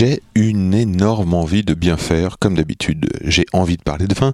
[0.00, 3.06] J'ai une énorme envie de bien faire, comme d'habitude.
[3.22, 4.32] J'ai envie de parler de vin,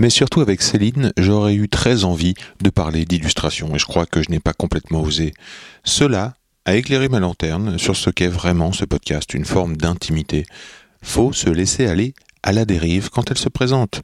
[0.00, 4.24] mais surtout avec Céline, j'aurais eu très envie de parler d'illustration, et je crois que
[4.24, 5.32] je n'ai pas complètement osé.
[5.84, 10.46] Cela a éclairé ma lanterne sur ce qu'est vraiment ce podcast, une forme d'intimité.
[11.00, 12.12] Faut se laisser aller
[12.42, 14.02] à la dérive quand elle se présente.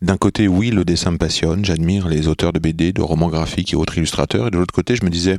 [0.00, 3.74] D'un côté, oui, le dessin me passionne, j'admire les auteurs de BD, de romans graphiques
[3.74, 5.36] et autres illustrateurs, et de l'autre côté, je me disais,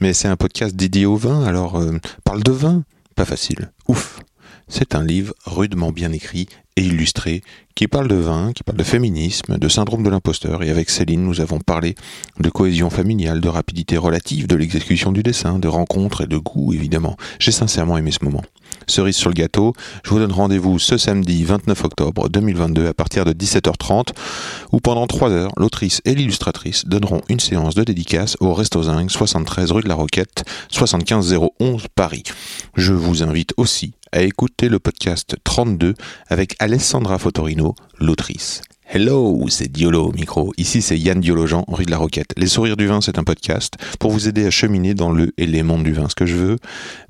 [0.00, 2.82] mais c'est un podcast dédié au vin, alors euh, parle de vin.
[3.14, 3.70] Pas facile.
[3.86, 4.18] Ouf.
[4.72, 7.42] C'est un livre rudement bien écrit et illustré
[7.74, 10.62] qui parle de vin, qui parle de féminisme, de syndrome de l'imposteur.
[10.62, 11.96] Et avec Céline, nous avons parlé
[12.38, 16.72] de cohésion familiale, de rapidité relative, de l'exécution du dessin, de rencontres et de goût,
[16.72, 17.16] évidemment.
[17.40, 18.42] J'ai sincèrement aimé ce moment.
[18.86, 19.72] Cerise sur le gâteau,
[20.04, 24.08] je vous donne rendez-vous ce samedi 29 octobre 2022 à partir de 17h30
[24.72, 29.10] où pendant 3 heures, l'autrice et l'illustratrice donneront une séance de dédicace au Resto Zinc,
[29.10, 32.24] 73 rue de la Roquette, 75011 Paris.
[32.76, 35.94] Je vous invite aussi à écouter le podcast 32
[36.28, 38.62] avec Alessandra Fotorino, l'autrice.
[38.92, 40.52] Hello, c'est Diolo au micro.
[40.58, 42.32] Ici, c'est Yann Diologen, rue de la Roquette.
[42.36, 45.46] Les sourires du vin, c'est un podcast pour vous aider à cheminer dans le et
[45.46, 46.08] les mondes du vin.
[46.08, 46.56] Ce que je veux,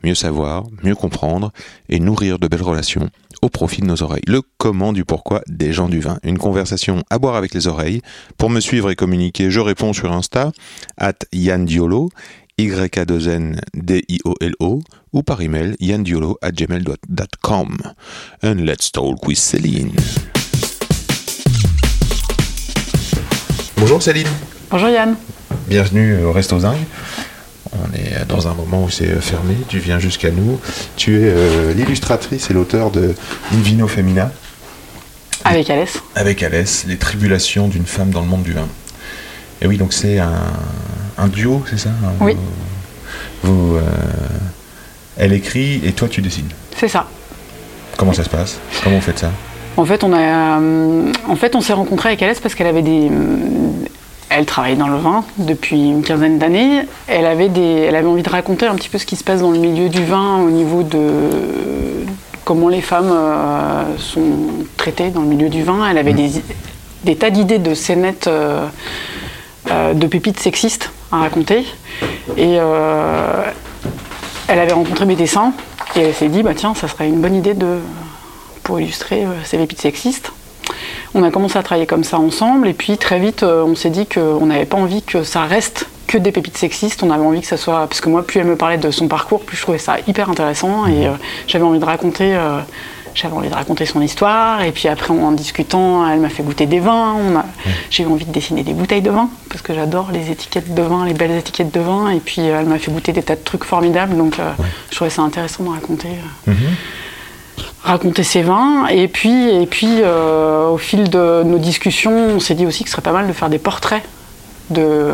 [0.04, 1.52] mieux savoir, mieux comprendre
[1.88, 3.08] et nourrir de belles relations
[3.40, 4.20] au profit de nos oreilles.
[4.26, 6.18] Le comment du pourquoi des gens du vin.
[6.22, 8.02] Une conversation à boire avec les oreilles.
[8.36, 10.52] Pour me suivre et communiquer, je réponds sur Insta,
[10.98, 12.10] at Yann Diolo,
[12.58, 14.82] Y-A-2-N-D-I-O-L-O,
[15.14, 17.78] ou par email yandiolo at gmail.com.
[18.42, 19.92] And let's talk with Céline.
[23.80, 24.28] Bonjour Céline.
[24.70, 25.16] Bonjour Yann.
[25.68, 26.76] Bienvenue au Resto Zinc.
[27.72, 30.60] On est dans un moment où c'est fermé, tu viens jusqu'à nous.
[30.96, 33.14] Tu es euh, l'illustratrice et l'auteur de
[33.52, 34.30] Invino Femina,
[35.44, 35.98] Avec Alès.
[36.14, 38.66] avec Alès, Les tribulations d'une femme dans le monde du vin.
[39.62, 40.32] Et oui, donc c'est un,
[41.18, 42.36] un duo, c'est ça Un- Oui.
[43.42, 43.82] Vous, euh,
[45.16, 46.48] elle écrit et toi tu dessines.
[46.78, 47.06] C'est ça.
[47.96, 48.58] Comment ça se passe?
[48.82, 49.30] Comment vous faites ça?
[49.76, 50.18] En fait, on a,
[50.60, 53.86] euh, en fait, on s'est rencontrés avec Alès parce qu'elle avait des, euh,
[54.28, 56.82] elle travaillait dans le vin depuis une quinzaine d'années.
[57.06, 59.40] Elle avait des, elle avait envie de raconter un petit peu ce qui se passe
[59.40, 61.08] dans le milieu du vin au niveau de
[62.44, 64.20] comment les femmes euh, sont
[64.76, 65.88] traitées dans le milieu du vin.
[65.90, 66.42] Elle avait des,
[67.04, 68.28] des tas d'idées de scénettes
[69.94, 71.64] de pépites sexistes à raconter.
[72.36, 73.42] Et euh,
[74.48, 75.52] elle avait rencontré mes dessins
[75.96, 77.78] et elle s'est dit bah tiens ça serait une bonne idée de
[78.62, 80.32] pour illustrer euh, ces pépites sexistes.
[81.14, 83.90] On a commencé à travailler comme ça ensemble et puis très vite euh, on s'est
[83.90, 87.40] dit qu'on n'avait pas envie que ça reste que des pépites sexistes, on avait envie
[87.40, 89.62] que ça soit parce que moi plus elle me parlait de son parcours, plus je
[89.62, 91.12] trouvais ça hyper intéressant et euh,
[91.46, 92.36] j'avais envie de raconter
[93.12, 96.66] j'avais envie de raconter son histoire et puis après en discutant, elle m'a fait goûter
[96.66, 97.44] des vins, a-
[97.90, 100.82] j'ai eu envie de dessiner des bouteilles de vin parce que j'adore les étiquettes de
[100.82, 103.40] vin, les belles étiquettes de vin et puis elle m'a fait goûter des tas de
[103.44, 104.16] trucs formidables.
[104.16, 104.52] Donc euh,
[104.90, 106.52] je trouvais ça intéressant de raconter euh,
[107.82, 112.54] raconter ses vins et puis et puis euh, au fil de nos discussions on s'est
[112.54, 114.02] dit aussi que ce serait pas mal de faire des portraits
[114.70, 115.08] de,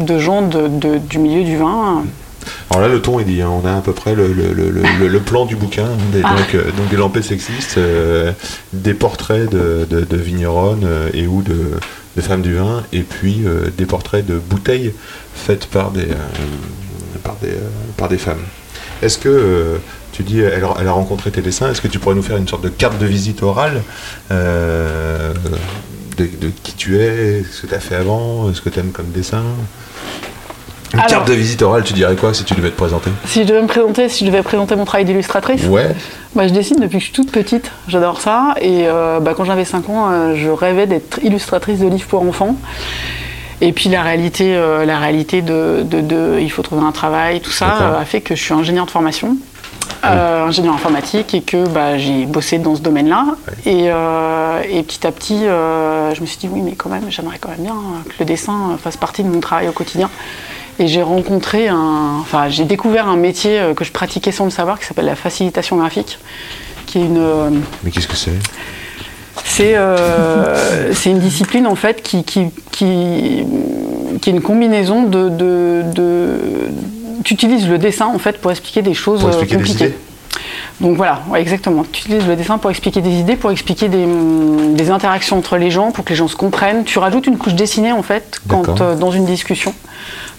[0.00, 2.04] de gens de- de- du milieu du vin
[2.70, 3.42] Alors là, le ton est dit.
[3.42, 3.50] hein.
[3.50, 5.84] On a à peu près le, le- le- le- le plan du bouquin.
[5.86, 6.36] hein, des- Ah.
[6.36, 8.32] donc, euh, donc des lampées sexistes, euh,
[8.72, 11.56] des portraits de, de, de vigneronnes et ou de,
[12.16, 14.92] de femmes du vin, et puis euh, des portraits de bouteilles
[15.34, 16.14] faites par des, euh,
[17.24, 17.52] par des,
[17.96, 18.42] par des femmes.
[19.02, 19.78] Est-ce que
[20.12, 22.36] tu dis, elle, a- elle a rencontré tes dessins, est-ce que tu pourrais nous faire
[22.36, 23.82] une sorte de carte de visite orale
[24.30, 25.32] euh,
[26.16, 28.92] de, de qui tu es, ce que tu as fait avant, ce que tu aimes
[28.92, 29.42] comme dessin?
[30.92, 33.10] Une Alors- carte de visite orale, tu dirais quoi si tu devais te présenter?
[33.24, 35.62] Si je devais me présenter si je devais présenter mon travail d'illustratrice?
[35.66, 35.94] Ouais.
[36.34, 37.70] bah, je dessine depuis que je suis toute petite.
[37.86, 38.54] J'adore ça.
[38.60, 42.22] Et euh, bah, quand j'avais 5 ans euh, je rêvais d'être illustratrice de livres pour
[42.22, 42.56] enfants.
[43.60, 47.40] Et puis la réalité, euh, la réalité de, de- de- il faut trouver un travail,
[47.40, 49.36] tout ça, a fait que je suis ingénieur de formation,
[50.04, 53.26] euh, ingénieur informatique, et que bah, j'ai bossé dans ce domaine-là.
[53.66, 57.04] Et, euh, et petit à petit, euh, je me suis dit oui, mais quand même,
[57.10, 57.76] j'aimerais quand même bien
[58.08, 60.10] que le dessin fasse partie de mon travail au quotidien.
[60.78, 64.78] Et j'ai rencontré un, enfin, j'ai découvert un métier que je pratiquais sans le savoir,
[64.78, 66.18] qui s'appelle la facilitation graphique,
[66.86, 68.38] qui est une Mais qu'est-ce que c'est?
[69.44, 73.44] C'est euh, c'est une discipline en fait qui, qui, qui,
[74.20, 76.68] qui est une combinaison de, de, de-
[77.24, 79.84] Tu utilises le dessin en fait pour expliquer des choses Pour expliquer euh, des compliquées.
[79.86, 79.94] idées
[80.80, 81.84] Donc voilà, ouais, exactement.
[81.90, 85.56] Tu utilises le dessin pour expliquer des idées, pour expliquer des, hum, des interactions entre
[85.56, 86.84] les gens, pour que les gens se comprennent.
[86.84, 89.74] Tu rajoutes une couche dessinée en fait quand euh, dans une discussion.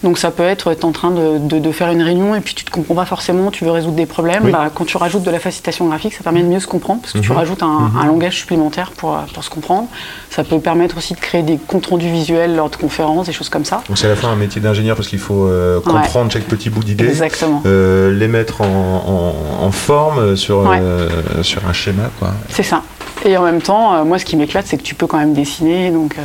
[0.02, 2.54] Donc ça peut être, es en train de, de- de faire une réunion et puis
[2.54, 4.42] tu te comprends pas forcément, tu veux résoudre des problèmes.
[4.44, 4.50] Oui.
[4.50, 7.12] Bah, quand tu rajoutes de la facilitation graphique, ça permet de mieux se comprendre parce
[7.12, 7.36] que tu Mhm.
[7.36, 9.86] rajoutes un, un langage supplémentaire pour, euh, pour se comprendre.
[10.30, 13.48] Ça peut permettre aussi de créer des comptes rendus visuels lors de conférences, des choses
[13.48, 13.82] comme ça.
[13.88, 15.92] Donc c'est à la fois un métier d'ingénieur parce qu'il faut euh, Ouais.
[15.92, 17.62] comprendre chaque petit bout d'idée, Exactement.
[17.66, 19.92] euh, les mettre en, en- en forme
[20.36, 20.78] sur, Ouais.
[20.80, 22.04] euh, sur un schéma.
[22.18, 22.30] Quoi.
[22.50, 22.82] C'est ça.
[23.24, 25.32] Et en même temps, euh, moi, ce qui m'éclate, c'est que tu peux quand même
[25.34, 26.22] dessiner, donc euh,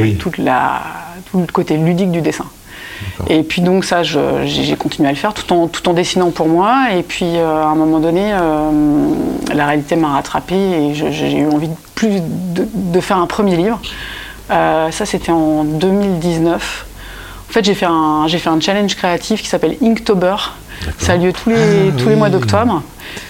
[0.00, 0.16] oui.
[0.16, 0.82] toute la,
[1.30, 2.44] tout le côté ludique du dessin.
[3.28, 6.48] Et puis donc ça, j'ai continué à le faire tout en, tout en dessinant pour
[6.48, 6.86] moi.
[6.96, 8.70] Et puis euh, à un moment donné, euh,
[9.52, 13.56] la réalité m'a rattrapée et j'ai eu envie de plus de, de faire un premier
[13.56, 13.80] livre.
[14.50, 16.86] Euh, ça, c'était en 2019.
[17.48, 20.36] En fait, j'ai fait un, j'ai fait un challenge créatif qui s'appelle Inktober.
[20.98, 22.18] Ça a lieu tous les, Ah, tous les oui.
[22.18, 22.82] mois d'octobre.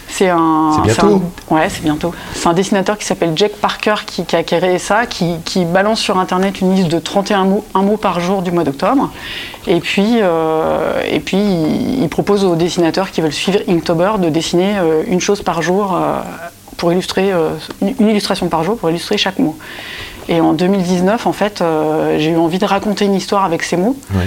[0.08, 0.72] C'est un.
[0.76, 1.22] C'est bientôt.
[1.50, 2.14] un- ouais, c'est bientôt.
[2.34, 6.00] C'est un dessinateur qui s'appelle Jack Parker qui, qui a créé ça, qui, qui balance
[6.00, 9.10] sur Internet une liste de 31 mots, un mot par jour du mois d'octobre.
[9.66, 14.28] Et puis, euh, et puis il, il propose aux dessinateurs qui veulent suivre Inktober de
[14.30, 16.20] dessiner euh, une chose par jour euh,
[16.76, 17.30] pour illustrer,
[17.82, 19.56] une illustration par jour pour illustrer chaque mot.
[20.28, 23.76] Et en 2019, en fait, euh, j'ai eu envie de raconter une histoire avec ces
[23.76, 24.26] mots Ouais.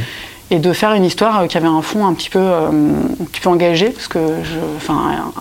[0.52, 3.26] et de faire une histoire euh, qui avait un fond un petit peu, euh, un
[3.26, 5.32] petit peu engagé, parce que je, enfin,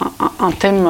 [0.40, 0.88] un, thème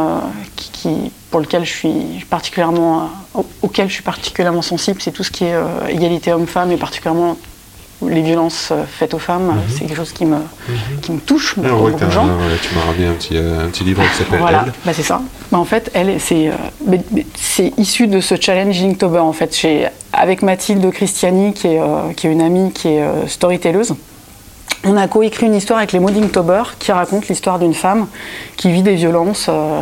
[0.56, 5.24] qui, qui- pour lequel je suis particulièrement, au- auquel je suis particulièrement sensible, c'est tout
[5.24, 5.54] ce qui est
[5.88, 7.36] égalité homme-femme et particulièrement
[8.06, 9.54] les violences euh, faites aux femmes.
[9.68, 10.36] C'est quelque chose qui me,
[11.02, 13.68] qui me touche Ah, on beaucoup, voit que tu m'as ramené un petit, euh, un
[13.68, 14.72] petit livre qui s'appelle Voilà, Elle.
[14.84, 15.20] bah, c'est ça.
[15.50, 16.96] Bah, en fait, elle, c'est, euh,
[17.34, 19.18] c'est issu de ce challenge Inktober.
[19.20, 19.54] En fait,
[20.12, 21.80] avec Mathilde Christiani, qui est,
[22.16, 23.94] qui est une amie, qui est storytelleuse.
[24.84, 28.06] On a coécrit une histoire avec les mots d'Inktober qui raconte l'histoire d'une femme
[28.56, 29.46] qui vit des violences.
[29.48, 29.80] euh,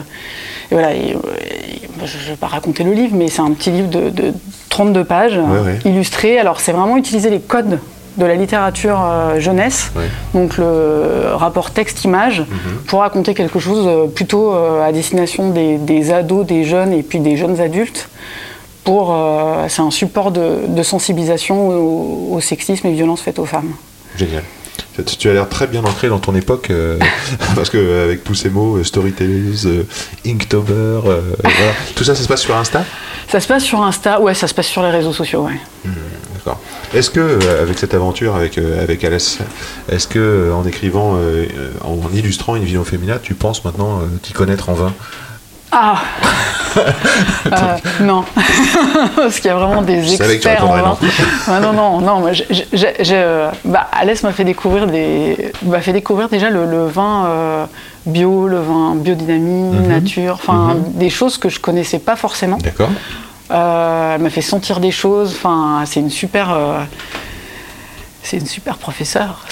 [0.70, 3.70] et voilà, et, et, je ne vais pas raconter le livre, mais c'est un petit
[3.70, 4.32] livre de, de
[4.70, 5.78] 32 pages, Ouais, ouais.
[5.84, 6.38] illustré.
[6.38, 7.78] Alors, c'est vraiment utiliser les codes
[8.16, 9.92] de la littérature euh, jeunesse,
[10.34, 12.44] donc le rapport texte-image,
[12.86, 17.02] pour raconter quelque chose euh, plutôt euh, à destination des, des ados, des jeunes et
[17.02, 18.08] puis des jeunes adultes.
[18.84, 19.16] Pour,
[19.68, 23.72] c'est un support de, de sensibilisation au, au sexisme et violences faites aux femmes.
[24.14, 24.42] Génial.
[25.02, 26.98] Tu- as l'air très bien ancré dans ton époque, euh,
[27.56, 29.82] parce que euh, avec tous ces mots, euh, storytellers, euh,
[30.24, 31.72] Inktober, voilà.
[31.96, 32.84] tout ça, ça se passe sur Insta?
[33.28, 35.58] Ça se passe sur Insta, ouais, ça se passe sur les réseaux sociaux, ouais.
[36.34, 36.60] D'accord.
[36.94, 39.38] Est-ce que, avec cette aventure avec, avec Alès,
[39.90, 41.18] est-ce que, en écrivant,
[41.82, 44.92] en illustrant une vision féminine, tu penses maintenant t'y connaître en vin
[45.72, 45.96] Ah
[46.76, 48.24] Euh, Non,
[49.16, 50.96] parce qu'il y a vraiment des Je savais que tu experts en vin.
[51.46, 52.20] Ah, non, non, non.
[52.20, 56.50] Moi, je- je- je- je- bah, Alès m'a fait découvrir des, m'a fait découvrir déjà
[56.50, 57.64] le, le vin euh,
[58.06, 59.86] bio, le vin biodynamie, Mhm.
[59.86, 60.82] nature, enfin Mhm.
[60.94, 62.56] des choses que je connaissais pas forcément.
[62.58, 62.88] D'accord.
[63.52, 65.34] Euh, elle m'a fait sentir des choses.
[65.36, 66.80] Enfin, c'est une super, euh,
[68.24, 69.44] c'est une super professeure.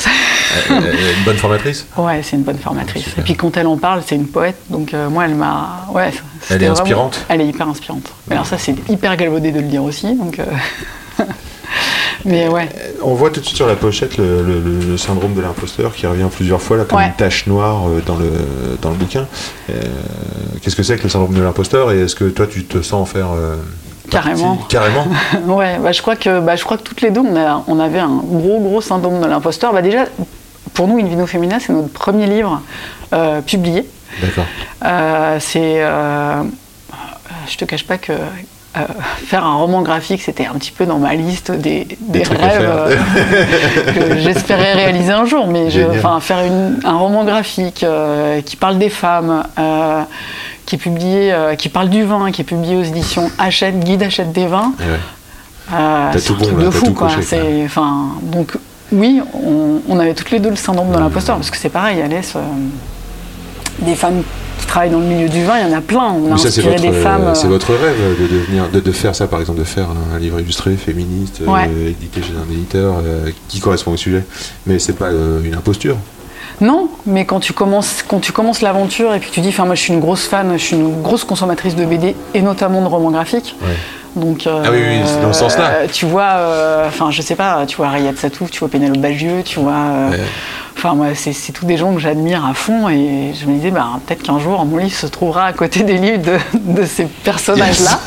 [0.71, 3.05] Euh, euh, une bonne formatrice ouais, c'est une bonne formatrice.
[3.05, 3.19] Super.
[3.21, 4.57] Et puis quand elle en parle, c'est une poète.
[4.71, 6.11] Donc euh, moi, elle m'a, ouais.
[6.51, 8.11] Elle est vraiment- inspirante Elle est hyper inspirante.
[8.29, 10.15] Mais alors ça, c'est hyper galvaudé de le dire aussi.
[10.17, 10.45] Donc, euh,
[12.25, 12.69] mais ouais.
[13.03, 15.95] On voit tout de suite sur la pochette le, le- le- le syndrome de l'imposteur
[15.95, 17.07] qui revient plusieurs fois là, comme Ouais.
[17.07, 18.31] une tache noire dans le,
[18.81, 19.27] dans le bouquin.
[19.71, 19.75] Euh,
[20.63, 22.95] Qu'est-ce que c'est que le syndrome de l'imposteur et est-ce que toi tu te sens
[23.03, 23.29] en faire
[24.13, 24.57] partie Carrément.
[24.69, 25.07] Carrément
[25.57, 27.81] Ouais, bah, je crois que bah, je crois que toutes les deux on, a- on
[27.81, 29.73] avait un gros gros syndrome de l'imposteur.
[29.73, 30.05] Bah, déjà,
[30.75, 32.61] pour nous, Invino Femina, c'est notre premier livre
[33.13, 33.87] euh, publié.
[34.21, 34.45] D'accord.
[34.85, 36.43] Euh, c'est, euh,
[37.49, 38.81] je te cache pas que euh,
[39.27, 42.97] faire un roman graphique, c'était un petit peu dans ma liste des, rêves euh,
[43.95, 45.47] que j'espérais réaliser un jour.
[45.47, 45.81] Mais je-
[46.21, 49.45] faire une- un roman graphique euh, qui parle des femmes.
[50.67, 54.03] Qui est publié, euh, qui parle du vin, qui est publié aux éditions Hachette, Guide
[54.03, 54.73] Hachette des vins.
[54.79, 54.87] Ouais.
[55.75, 57.09] Euh, c'est un bon, truc là, de fou, quoi.
[57.09, 58.53] coché, enfin, donc,
[58.93, 62.01] oui, on, on avait toutes les deux le syndrome de l'imposteur, parce que c'est pareil,
[62.03, 62.41] Alès, euh,
[63.81, 64.23] des femmes
[64.61, 66.13] qui travaillent dans le milieu du vin, il y en a plein.
[66.13, 67.31] On a Mais ça, c'est inspiré votre, des femmes.
[67.35, 70.19] c'est votre rêve de, devenir, de, de faire ça, par exemple, de faire un, un
[70.19, 71.69] livre illustré, féministe, Ouais.
[71.89, 72.95] édité chez un éditeur
[73.49, 74.25] qui correspond au sujet.
[74.67, 75.97] Mais c'est pas une imposture.
[76.63, 79.75] Non, mais quand tu commences, quand tu commences l'aventure et puis tu dis, enfin moi
[79.75, 82.87] je suis une grosse fan, je suis une grosse consommatrice de BD et notamment de
[82.87, 83.57] romans graphiques.
[84.15, 85.69] Donc, Ah oui, oui, c'est dans ce sens-là.
[85.71, 88.99] euh, Tu vois, euh, enfin je sais pas, tu vois Riyad Satouf, tu vois Pénélope
[88.99, 89.73] Bagieux, tu vois.
[89.73, 90.11] euh.
[90.77, 93.71] Enfin moi c'est, c'est tous des gens que j'admire à fond et je me disais,
[93.71, 96.39] bah, peut-être qu'un jour mon livre se trouvera à côté des livres de,
[96.81, 98.01] de ces personnages-là.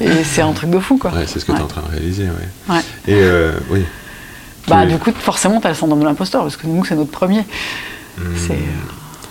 [0.00, 1.10] et c'est un truc de fou quoi.
[1.12, 2.24] Ouais, c'est ce que tu es en train de réaliser.
[2.24, 2.74] Ouais.
[2.76, 2.80] Ouais.
[3.08, 3.84] Et euh, oui.
[4.68, 7.10] Bah du coup forcément tu as le syndrome de l'imposteur parce que nous c'est notre
[7.10, 7.40] premier.
[8.18, 8.22] Hmm.
[8.36, 8.56] C'est, euh,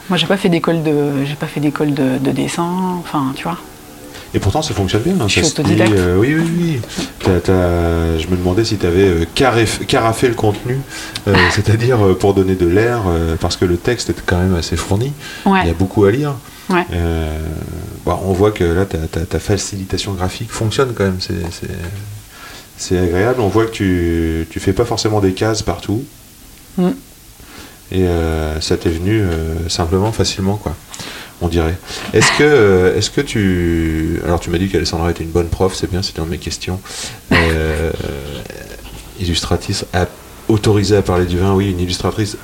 [0.09, 2.69] Moi, j'ai pas fait d'école de, j'ai pas fait d'école de, de dessin.
[2.99, 3.57] Enfin, tu vois.
[4.33, 5.13] Et pourtant, ça fonctionne bien.
[5.19, 6.81] hein, Je ça dit, euh, oui, oui, oui.
[7.19, 9.27] T'as- t'as- je me demandais si tu avais
[9.85, 10.79] caraffé le contenu,
[11.27, 14.55] euh, c'est-à-dire euh, pour donner de l'air, euh, parce que le texte est quand même
[14.55, 15.11] assez fourni.
[15.45, 16.35] Il y a beaucoup à lire.
[16.69, 16.85] Ouais.
[16.93, 17.37] Euh,
[18.05, 21.17] bon, on voit que là, ta, ta- ta facilitation graphique fonctionne quand même.
[21.19, 21.67] C'est, c'est-
[22.77, 23.41] c'est agréable.
[23.41, 26.03] On voit que tu, tu fais pas forcément des cases partout.
[26.77, 26.89] Mm.
[27.91, 30.75] Et euh, ça t'est venu euh, simplement, facilement, quoi.
[31.39, 31.77] On dirait.
[32.13, 34.19] Est-ce que, euh, est-ce que tu.
[34.25, 36.79] Alors, tu m'as dit qu'Alessandra était une bonne prof, c'est bien, c'était dans mes questions.
[39.19, 40.07] Illustratrice à-
[40.47, 42.37] autorisée à parler du vin, oui, une illustratrice.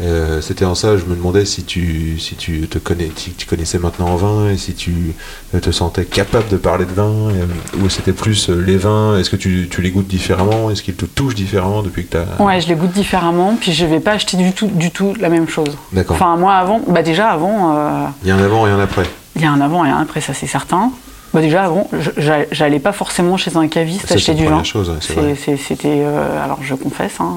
[0.00, 3.46] Euh, c'était en ça, je me demandais si tu, si tu te connais, si tu
[3.46, 5.14] connaissais maintenant en vin et si tu
[5.60, 7.46] te sentais capable de parler de vin, euh,
[7.82, 10.94] ou c'était plus euh, les vins, est-ce que tu, tu les goûtes différemment, est-ce qu'ils
[10.94, 12.42] te touchent différemment depuis que tu as...
[12.42, 15.28] Ouais, je les goûte différemment, puis je vais pas acheter du tout, du tout la
[15.28, 15.76] même chose.
[15.92, 16.16] D'accord.
[16.16, 19.04] Enfin, moi avant, bah déjà avant, Il y a un avant et un après.
[19.36, 20.92] il y a un avant et un après, ça c'est certain.
[21.32, 21.88] Bah déjà avant,
[22.50, 24.64] j'allais pas forcément chez un caviste acheter du vin.
[24.64, 27.34] chose, ouais, C'était, euh, alors je confesse, hein,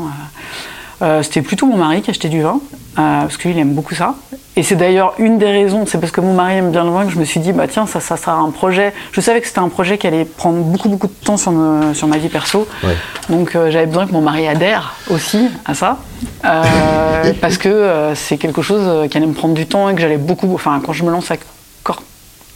[1.02, 2.60] euh, euh, c'était plutôt mon mari qui achetait du vin,
[2.98, 4.16] euh, parce qu'il aime beaucoup ça.
[4.56, 7.06] Et c'est d'ailleurs une des raisons, c'est parce que mon mari aime bien le vin
[7.06, 8.94] que je me suis dit, bah tiens, ça, ça sera un projet.
[9.12, 11.94] Je savais que c'était un projet qui allait prendre beaucoup, beaucoup de temps sur, me-
[11.96, 12.68] sur ma vie perso.
[12.84, 12.96] Ouais.
[13.30, 15.98] Donc euh, j'avais besoin que mon mari adhère aussi à ça,
[16.46, 19.96] Euh, parce que euh, c'est quelque chose euh, qui allait me prendre du temps et
[19.96, 20.54] que j'allais beaucoup.
[20.54, 21.32] Enfin, quand je me lance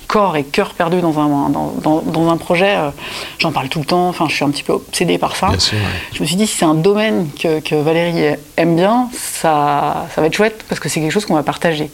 [0.08, 2.90] corps, et cœur perdu dans un, dans, dans- dans un projet, euh,
[3.40, 4.08] j'en parle tout le temps.
[4.10, 5.48] Enfin, je suis un petit peu obsédée par ça.
[5.50, 5.78] Bien sûr.
[5.78, 5.84] ouais.
[6.14, 10.22] Je me suis dit, si c'est un domaine que, que Valérie aime bien, ça, ça
[10.22, 11.92] va être chouette parce que c'est quelque chose qu'on va partager.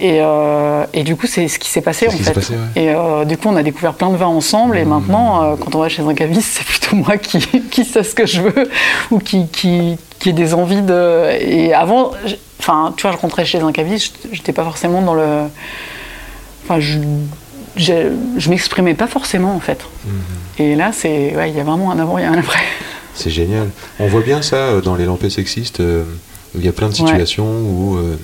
[0.00, 2.22] Et, euh, et du coup, c'est ce qui s'est passé en fait.
[2.22, 2.82] s'est passé, ouais.
[2.82, 4.76] Et euh, du coup, on a découvert plein de vins ensemble.
[4.78, 7.40] Et maintenant, euh, quand on va chez un caviste, c'est plutôt moi qui,
[7.70, 8.70] qui sais ce que je veux
[9.10, 11.30] ou qui, qui, qui ai des envies de.
[11.40, 12.12] Et avant,
[12.60, 15.48] enfin, tu vois, je rentrais chez un caviste, j'étais pas forcément dans le.
[16.68, 16.98] Enfin, je,
[17.76, 19.80] je, je m'exprimais pas forcément en fait.
[20.58, 22.58] Et là, c'est, ouais, il y a vraiment un avant et un après.
[23.14, 23.68] C'est génial.
[23.98, 25.80] On voit bien ça euh, dans les lampées sexistes.
[25.80, 26.04] euh,
[26.54, 28.16] Il y a plein de situations où, euh,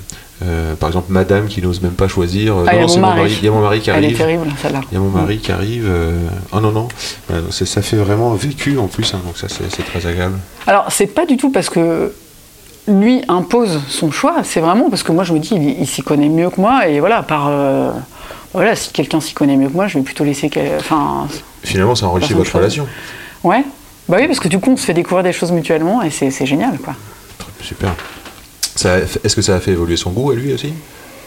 [0.44, 2.56] euh, par exemple, madame qui n'ose même pas choisir.
[2.56, 3.36] euh, Ah, il y non, mon c'est mon mari.
[3.40, 4.16] Il y a mon mari qui Elle est arrive.
[4.18, 4.80] terrible, celle-là.
[4.90, 5.86] Il y a mon mari qui arrive.
[5.88, 6.18] euh,
[6.52, 6.88] Oh non, non.
[7.50, 10.38] Ça fait vraiment vécu en plus, hein, donc ça c'est c'est très agréable.
[10.66, 12.12] Alors, c'est pas du tout parce que
[12.86, 16.02] lui impose son choix, c'est vraiment parce que moi je me dis, il, il s'y
[16.02, 17.48] connaît mieux que moi, et voilà, par.
[18.54, 20.50] Voilà, si quelqu'un s'y connaît mieux que moi, je vais plutôt laisser.
[20.78, 21.26] Enfin.
[21.62, 22.87] Finalement, ça enrichit votre relation.
[23.42, 23.62] Ouais.
[24.08, 26.46] Bah oui, parce que du coup, on se fait découvrir des choses mutuellement, et c'est
[26.46, 26.94] génial, quoi.
[27.61, 27.94] Super.
[28.84, 30.73] Est-ce que ça a fait évoluer son goût à lui aussi?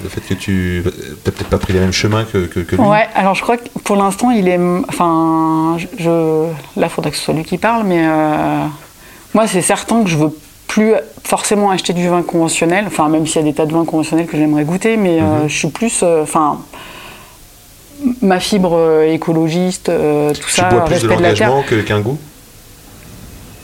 [0.03, 0.83] Le fait que tu.
[1.23, 2.83] T'as peut-être pas pris les mêmes chemins que, que, que lui?
[2.83, 4.59] Ouais, alors je crois que pour l'instant, il est.
[4.87, 6.47] Enfin, je, je-
[6.79, 8.65] là, il faudrait que ce soit lui qui parle, mais euh,
[9.33, 10.29] moi, c'est certain que je veux
[10.67, 10.93] plus
[11.23, 14.27] forcément acheter du vin conventionnel, enfin, même s'il y a des tas de vins conventionnels
[14.27, 15.49] que j'aimerais goûter, mais euh, Mhm.
[15.49, 16.01] je suis plus.
[16.03, 16.59] euh, Enfin.
[18.21, 21.99] Ma fibre euh, écologiste, euh, tout Tu ça, bois plus de respect de l'engagement qu'un
[22.01, 22.17] goût?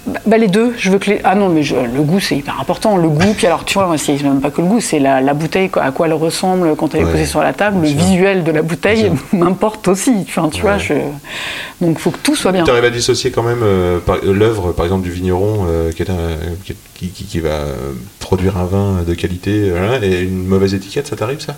[0.06, 1.22] Bah, bah, les deux, je veux que les.
[1.24, 2.98] Ah non, mais je- le goût c'est hyper important.
[2.98, 5.34] Le goût, puis alors tu vois, c'est même pas que le goût, c'est la, la
[5.34, 7.82] bouteille, à quoi elle ressemble quand elle est Ouais, posée sur la table.
[7.84, 10.14] Le visuel de la bouteille m'importe aussi.
[10.28, 10.94] Enfin, tu vois, je...
[11.80, 12.66] donc faut que tout soit bien.
[12.66, 16.02] Tu arrives à dissocier quand même euh, euh, l'œuvre, par exemple, du vigneron euh, qui,
[16.02, 17.60] est un- qui, qui- qui- qui va
[18.20, 21.56] produire un vin de qualité euh, et une mauvaise étiquette, ça t'arrive ça?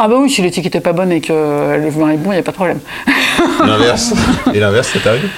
[0.00, 2.34] Ah bah oui, si l'étiquette est pas bonne et que le vin est bon, il
[2.34, 2.78] n'y a pas de problème.
[3.66, 4.14] L'inverse
[4.54, 5.28] Et l'inverse, ça t'arrive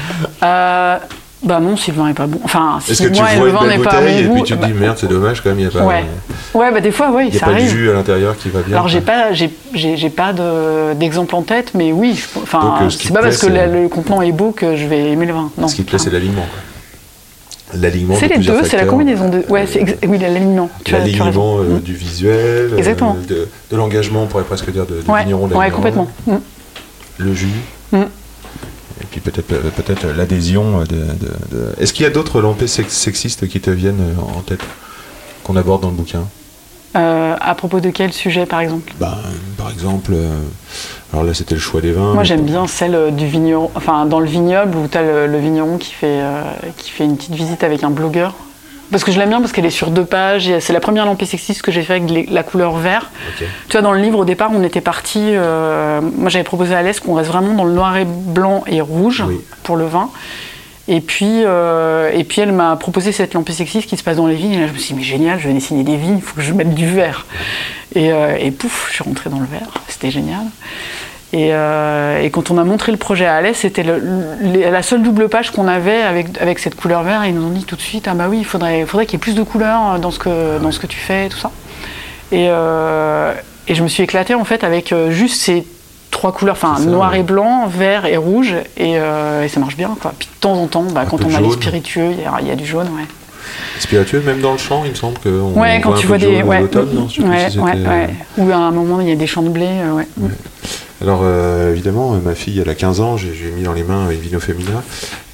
[0.43, 0.97] Euh,
[1.43, 2.39] bah non, si le vin est pas bon.
[2.45, 4.23] Enfin, si Est-ce que tu moi vois le une vin belle n'est pas bouteille et
[4.25, 5.87] puis goût, tu te bah, dis merde, c'est dommage quand même, il n'y a pas,
[5.87, 6.05] Ouais.
[6.53, 7.71] Ouais, bah des fois, oui, il y a ça pas arrive.
[7.71, 8.75] jus à l'intérieur qui va bien.
[8.77, 12.91] Alors j'ai pas, j'ai, j'ai, j'ai pas de, d'exemple en tête, mais oui, enfin, euh,
[12.91, 15.25] ce c'est pas parce que le, c'est- le contenant est beau que je vais aimer
[15.25, 15.51] le vin.
[15.57, 15.69] Non.
[15.69, 16.43] Ce qui te plaît, c'est l'alignement.
[16.43, 16.61] quoi.
[17.75, 19.45] L'alignement C'est de les plusieurs deux, c'est la combinaison de.
[19.49, 19.65] Ouais,
[20.09, 20.71] oui, l'alignement.
[20.91, 21.81] L'alignement euh, Mm.
[21.81, 23.17] du visuel, euh, Exactement.
[23.29, 26.09] de, de l'engagement, on pourrait presque dire, de, de Ouais, vigneron, ouais, complètement.
[26.27, 26.35] Mm.
[27.19, 27.47] le jus.
[27.93, 27.97] Mm.
[29.03, 31.07] Et puis peut-être euh, peut-être l'adhésion de,
[31.81, 34.61] Est-ce qu'il y a d'autres lampées sex- sexistes qui te viennent euh, en tête
[35.45, 36.25] qu'on aborde dans le bouquin?
[36.97, 38.93] Euh, à propos de quel sujet, par exemple?
[38.99, 39.17] Ben,
[39.57, 40.35] Par exemple, euh,
[41.13, 42.15] alors là c'était le choix des vins.
[42.15, 45.27] Moi, j'aime bien celle euh, du vigneron, enfin, dans le vignoble où tu as le,
[45.27, 46.43] le vigneron qui fait, euh,
[46.77, 48.35] qui fait une petite visite avec un blogueur.
[48.93, 51.07] Parce que je l'aime bien parce qu'elle est sur deux pages et c'est la première
[51.07, 53.11] lampée sexiste que j'ai fait avec les- la couleur vert.
[53.39, 55.21] Tu vois, dans le livre, au départ, on était parti.
[55.23, 58.81] euh, moi, j'avais proposé à l'Est qu'on reste vraiment dans le noir et blanc et
[58.81, 59.41] rouge Oui.
[59.63, 60.11] pour le vin.
[60.93, 64.27] Et puis, euh, et puis elle m'a proposé cette lampée sexiste qui se passe dans
[64.27, 64.55] les vignes.
[64.55, 66.35] Et là, je me suis dit, mais génial, je vais dessiner des vignes, il faut
[66.35, 67.27] que je mette du vert.
[67.95, 69.69] Et, euh, et pouf, je suis rentrée dans le vert.
[69.87, 70.47] C'était génial.
[71.33, 75.53] Et, euh, quand on a montré le projet à Alès, c'était la seule double page
[75.53, 77.23] qu'on avait avec, avec cette couleur vert.
[77.23, 79.15] Et ils nous ont dit tout de suite, ah bah oui, il faudrait, faudrait qu'il
[79.15, 81.53] y ait plus de couleurs dans ce que, dans ce que tu fais, tout ça.
[82.33, 85.65] Et, je me suis éclatée en fait avec juste ces
[86.11, 87.21] trois couleurs, enfin noir ouais.
[87.21, 89.97] et blanc, vert et rouge, et, euh, et ça marche bien.
[90.01, 90.13] Quoi.
[90.19, 92.49] Puis de temps en temps, bah, quand on a les spiritueux, il y, a- il
[92.49, 92.87] y a du jaune.
[92.89, 93.05] Ouais,
[93.79, 95.29] Spiritueux, même dans le chant, il me semble que.
[95.29, 96.43] On ouais quand voit tu vois de des.
[96.43, 98.07] Ouais, non ouais, si euh,
[98.39, 99.67] Ou à un moment, il y a des champs de blé.
[99.67, 100.07] euh, ouais.
[101.03, 104.19] Alors euh, évidemment, ma fille, elle a 15 ans, j'ai mis dans les mains une
[104.21, 104.83] Vino Femina,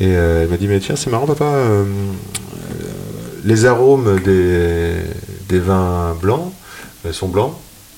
[0.01, 1.83] et euh, elle m'a dit, mais tiens, c'est marrant papa, euh,
[3.45, 4.93] les arômes des,
[5.49, 6.53] des vins blancs
[7.13, 7.53] sont blancs,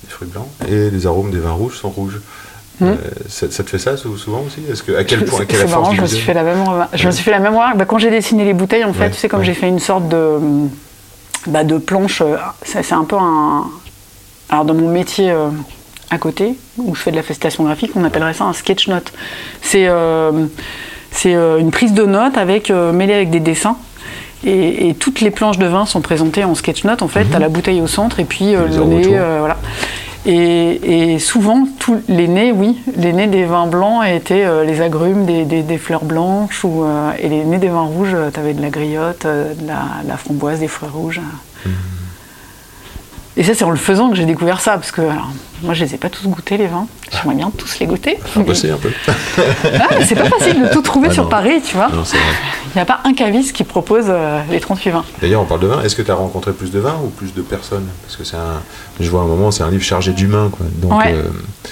[0.04, 2.20] des fruits blancs, et les arômes des vins rouges sont rouges.
[2.80, 2.88] Mhm.
[2.90, 2.94] Euh,
[3.28, 4.60] ça, ça te fait ça sou- souvent aussi?
[4.70, 6.62] Est-ce que à quel point, à quelle force marrant, je me suis fait la même
[6.62, 6.90] remarque.
[6.96, 7.76] Je me suis fait la même remarque.
[7.76, 9.46] Bah, quand j'ai dessiné les bouteilles, en fait, Ouais, tu sais, comme ouais.
[9.46, 10.38] j'ai fait une sorte de,
[11.46, 13.64] bah, de planche, euh, c'est un peu un.
[14.50, 15.48] Alors, dans mon métier euh,
[16.10, 19.12] à côté, où je fais de la facilitation graphique, on appellerait ça un sketch note.
[19.60, 20.46] C'est euh,
[21.10, 23.76] c'est, euh, une prise de notes avec, euh, mêlée avec des dessins.
[24.44, 27.02] Et, et toutes les planches de vin sont présentées en sketch note.
[27.02, 29.02] En fait, tu as la bouteille au centre et puis euh, le nez.
[29.08, 29.56] euh, voilà.
[30.30, 34.82] Et, et souvent, tous les nez, oui, les nez des vins blancs étaient euh, les
[34.82, 38.38] agrumes des, des- des fleurs blanches, ou, euh, et les nez des vins rouges, tu
[38.38, 41.22] avais de la griotte, euh, de la, de la framboise, des fruits rouges.
[43.38, 45.30] Et ça, c'est en le faisant que j'ai découvert ça, parce que alors,
[45.62, 46.86] moi, je les ai pas tous goûtés, les vins.
[47.10, 48.18] J'aimerais bien tous les goûter.
[48.26, 48.90] Faut bosser un peu.
[49.80, 51.28] Ah, c'est pas facile de tout trouver Ah sur.
[51.28, 51.88] Paris, tu vois.
[51.88, 52.26] Non, c'est vrai.
[52.74, 55.04] Il n'y a pas un caviste qui propose euh, les 38 vins.
[55.20, 55.82] D'ailleurs, on parle de vin.
[55.82, 57.86] Est-ce que tu as rencontré plus de vins ou plus de personnes?
[58.04, 58.60] Parce que c'est un.
[59.00, 60.66] Je vois à un moment, c'est un livre chargé d'humains, quoi.
[60.76, 61.12] Donc, Ouais.
[61.14, 61.24] euh,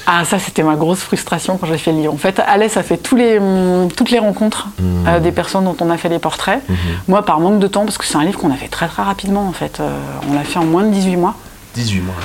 [0.06, 2.12] Ah, ça, c'était ma grosse frustration quand j'ai fait le livre.
[2.14, 5.06] En fait, Alès a fait tous les, hum, toutes les rencontres Mmh.
[5.08, 6.60] euh, des personnes dont on a fait les portraits.
[7.08, 9.02] Moi, par manque de temps, parce que c'est un livre qu'on a fait très très
[9.02, 9.80] rapidement, en fait.
[9.80, 9.90] Euh,
[10.30, 11.34] on l'a fait en moins de 18 mois.
[11.74, 12.14] 18 mois.
[12.18, 12.24] Euh,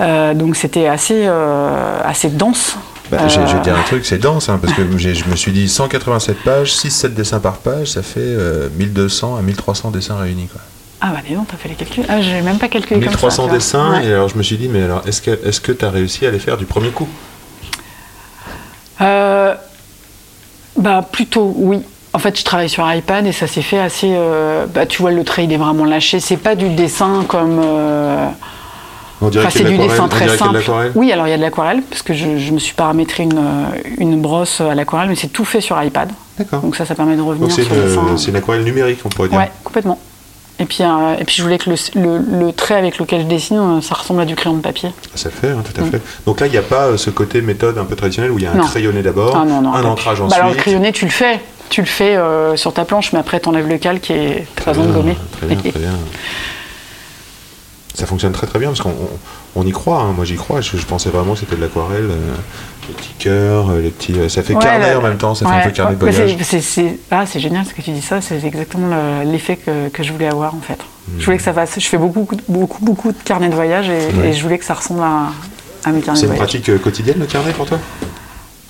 [0.00, 2.76] donc c'était assez, euh, assez dense.
[3.10, 5.36] Bah, j'ai- Euh, vais dire un truc, c'est dense, hein, parce que j'ai- je me
[5.36, 10.16] suis dit 187 pages, 6-7 dessins par page, ça fait euh, 1200 à 1300 dessins
[10.16, 10.48] réunis.
[10.50, 10.60] Quoi.
[11.02, 12.04] Ah bah dis donc, t'as fait les calculs.
[12.08, 13.10] Ah, j'ai même pas calculé comme ça.
[13.10, 13.58] 1300 tu vois.
[13.58, 14.06] dessins, Ouais.
[14.06, 16.24] et alors je me suis dit, mais alors est-ce que est-ce que tu as réussi
[16.26, 17.06] à les faire du premier coup?
[19.00, 19.54] Euh,
[20.76, 21.80] bah plutôt oui.
[22.12, 24.12] En fait, je travaille sur iPad et ça s'est fait assez.
[24.14, 26.20] euh, bah, tu vois, le trait il est vraiment lâché.
[26.20, 27.60] C'est pas du dessin comme.
[29.22, 30.60] On dirait Enfin, c'est du dessin très simple.
[30.94, 33.38] Oui, alors il y a de l'aquarelle, parce que je, je me suis paramétré une,
[33.38, 36.10] euh, une brosse à l'aquarelle, mais c'est tout fait sur iPad.
[36.38, 36.60] D'accord.
[36.60, 39.28] Donc ça, ça permet de revenir Donc sur une, c'est une aquarelle numérique, on pourrait
[39.28, 39.38] dire.
[39.38, 39.98] Ouais, complètement.
[40.60, 43.26] Et puis, euh, et puis je voulais que le, le- le trait avec lequel je
[43.26, 44.90] dessine, euh, ça ressemble à du crayon de papier.
[45.14, 46.00] Ça le fait, hein, tout à fait.
[46.26, 48.44] Donc là, il n'y a pas euh, ce côté méthode un peu traditionnel où il
[48.44, 48.64] y a un Non.
[48.64, 50.38] crayonné d'abord, Ah un ancrage Bah ensuite.
[50.40, 51.40] alors le crayonné, tu le fais.
[51.70, 54.62] Tu le fais euh, sur ta planche, mais après, tu enlèves le calque et tu
[54.62, 55.16] Très besoin de gommer.
[55.38, 55.90] Très bien, très bien.
[57.94, 60.00] Ça fonctionne très très bien parce qu'on on, on y croit.
[60.00, 60.12] hein.
[60.16, 60.60] Moi j'y crois.
[60.60, 62.34] Je, je pensais vraiment que c'était de l'aquarelle, euh,
[62.88, 64.18] les petits cœurs, euh, les petits.
[64.18, 65.34] euh, ça fait Ouais, carnet le- en même temps.
[65.36, 66.10] Ça fait un peu carnet de ouais.
[66.10, 66.36] Bah, voyage.
[66.60, 68.20] c'est- Ah, c'est génial ce que tu dis ça.
[68.20, 70.78] C'est exactement le- l'effet que, que je voulais avoir en fait.
[71.18, 71.78] Je voulais que ça fasse.
[71.78, 75.00] Je fais beaucoup, beaucoup, beaucoup de carnets de voyage et, je voulais que ça ressemble
[75.02, 75.28] à,
[75.84, 76.38] à mes carnets C'est de une voyage.
[76.60, 77.78] pratique quotidienne le carnet pour toi?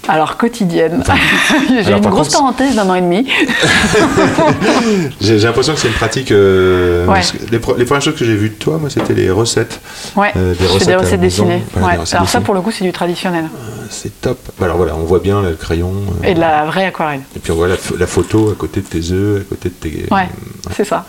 [0.08, 1.02] Alors quotidienne.
[1.68, 3.26] J'ai une grosse contre, parenthèse d'un an et demi.
[5.20, 6.30] J'ai l'impression que c'est une pratique.
[6.32, 7.20] euh, Ouais.
[7.50, 9.80] les, pre- les premières choses que j'ai vues de toi, moi, c'était les recettes.
[10.16, 10.32] Ouais.
[10.36, 11.44] Euh, des recettes des maison.
[11.46, 11.62] dessinées.
[11.72, 11.92] Voilà, Ouais.
[11.94, 13.46] des recettes Alors ça, pour le coup, c'est du traditionnel
[13.90, 14.38] C'est top.
[14.58, 15.92] Bah, Alors voilà, on voit bien le crayon.
[16.22, 17.20] euh, et de la vraie aquarelle.
[17.36, 19.74] et puis on voit la, la photo à côté de tes œufs, à côté de
[19.74, 20.06] tes.
[20.12, 20.28] Ouais,
[20.74, 21.04] c'est ça.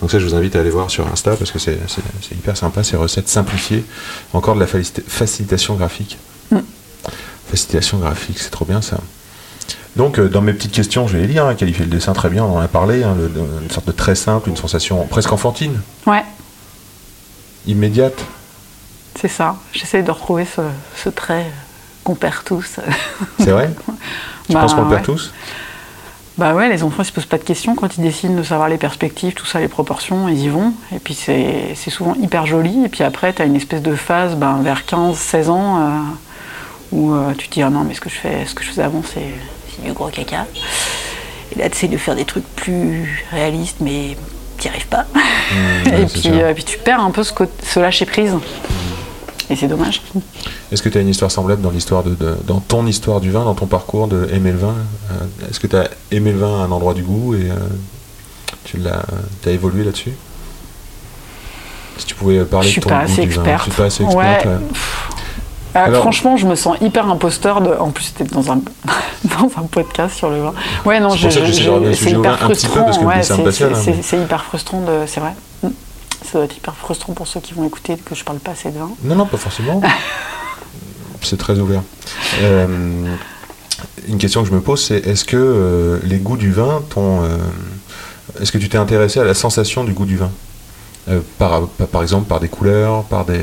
[0.00, 1.76] Donc ça, je vous invite à aller voir sur Insta parce que c'est
[2.32, 3.84] hyper sympa, ces recettes simplifiées.
[4.32, 6.18] Encore de la facilitation graphique.
[7.50, 8.98] Facilitation graphique, c'est trop bien ça.
[9.96, 11.46] Donc, euh, dans mes petites questions, je vais les lire.
[11.46, 13.02] Hein, qualifier le dessin très bien, on en a parlé.
[13.02, 16.22] hein, le- le- une sorte de très simple, une sensation presque enfantine, Ouais,
[17.66, 18.18] immédiate.
[19.18, 19.56] c'est ça.
[19.72, 20.60] J'essaie de retrouver ce,
[20.96, 21.46] ce trait
[22.04, 22.76] qu'on perd tous.
[23.40, 23.70] C'est vrai?
[24.46, 25.32] Tu Bah, penses qu'on le perd tous?
[26.38, 28.68] Bah ouais, les enfants ils se posent pas de questions quand ils décident de savoir
[28.68, 30.72] les perspectives, tout ça, les proportions, ils y vont.
[30.94, 32.84] Et puis c'est c'est souvent hyper joli.
[32.84, 35.98] Et puis après, tu as une espèce de phase ben, vers 15-16 ans euh,
[36.92, 38.70] où euh, tu te dis ah non, mais ce que je, fais, ce que je
[38.70, 40.46] faisais avant, c'est du gros caca.
[41.54, 44.16] Et là, tu essaies de faire des trucs plus réalistes, mais
[44.58, 45.04] tu n'y arrives pas.
[45.14, 48.32] Mmh, et, puis, euh, puis tu perds un peu ce, lâcher prise.
[49.50, 50.02] Et c'est dommage.
[50.70, 53.30] Est-ce que tu as une histoire semblable dans l'histoire de, de- dans ton histoire du
[53.30, 54.74] vin, dans ton parcours de aimer le vin
[55.10, 57.48] Euh, Est-ce que tu as aimé le vin à un endroit du goût et
[58.64, 59.02] tu l'as,
[59.46, 60.12] as évolué là-dessus?
[61.96, 63.70] Si tu pouvais parler Je suis de ton pas goût assez du vin, je suis
[63.72, 64.34] pas assez Ouais.
[64.34, 64.46] experte.
[64.46, 64.58] ouais.
[65.76, 67.60] Euh, Alors- franchement, je me sens hyper imposteur.
[67.60, 67.70] De...
[67.74, 68.56] En plus, c'était dans un,
[69.24, 70.54] dans un podcast sur le vin.
[70.84, 73.04] Ouais, non, C'est hyper frustrant.
[73.04, 75.06] ouais, c'est- hein, hyper frustrant, de...
[75.06, 75.34] c'est vrai.
[75.62, 75.68] Mm.
[76.24, 78.70] Ça doit être hyper frustrant pour ceux qui vont écouter que je parle pas assez
[78.70, 78.90] de vin.
[79.04, 79.80] Non, non, pas forcément.
[81.22, 81.82] c'est très ouvert.
[82.42, 82.66] Euh,
[84.08, 87.22] une question que je me pose, c'est est-ce que euh, les goûts du vin t'ont.
[87.22, 87.36] euh,
[88.40, 90.30] est-ce que tu t'es intéressé à la sensation du goût du vin?
[91.38, 93.40] Par- par exemple par des couleurs, par des...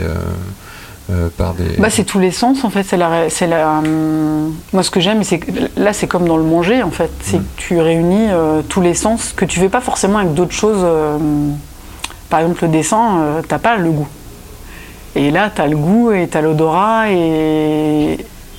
[1.12, 1.78] euh, par des...
[1.78, 2.84] Bah, c'est tous les sens en fait.
[2.84, 3.78] C'est la, c'est la.
[3.80, 7.12] hum, Moi, ce que j'aime, c'est que là, c'est comme dans le manger en fait.
[7.22, 10.54] C'est que tu réunis euh, tous les sens que tu fais pas forcément avec d'autres
[10.54, 10.82] choses.
[10.84, 11.18] euh,
[12.30, 14.08] par exemple, le dessin, t'as pas le goût.
[15.16, 18.18] Et là, t'as le goût et t'as l'odorat et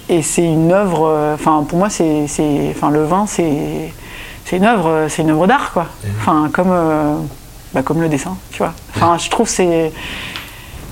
[0.09, 1.33] et c'est une œuvre.
[1.35, 2.27] Enfin, pour moi, c'est,
[2.71, 3.93] enfin, le vin, c'est
[4.45, 5.87] c'est une œuvre, c'est une œuvre d'art quoi.
[6.21, 6.71] Enfin, comme
[7.75, 8.73] bah, comme le dessin, tu vois.
[8.95, 9.93] Enfin, je trouve c'est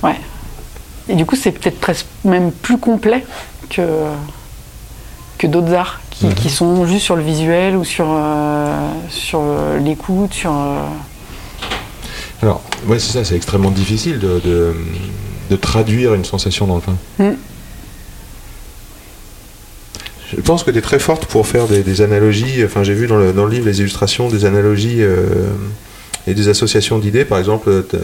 [0.02, 0.16] ouais.
[1.08, 3.24] Et du coup, c'est peut-être presque même plus complet
[3.70, 3.82] que,
[5.38, 8.74] que d'autres arts qui, qui sont juste sur le visuel ou sur, euh,
[9.10, 10.52] sur euh, l'écoute, sur.
[10.52, 10.78] euh,
[12.42, 14.74] Alors, ouais, c'est ça, c'est extrêmement difficile de, de,
[15.50, 16.96] de traduire une sensation dans le vin.
[17.18, 17.36] Mm.
[20.36, 22.64] Je pense que tu es très forte pour faire des, des analogies.
[22.64, 25.26] Enfin, j'ai vu dans le, dans le livre les illustrations des analogies euh,
[26.26, 27.24] et des associations d'idées.
[27.24, 27.98] Par exemple, t'as-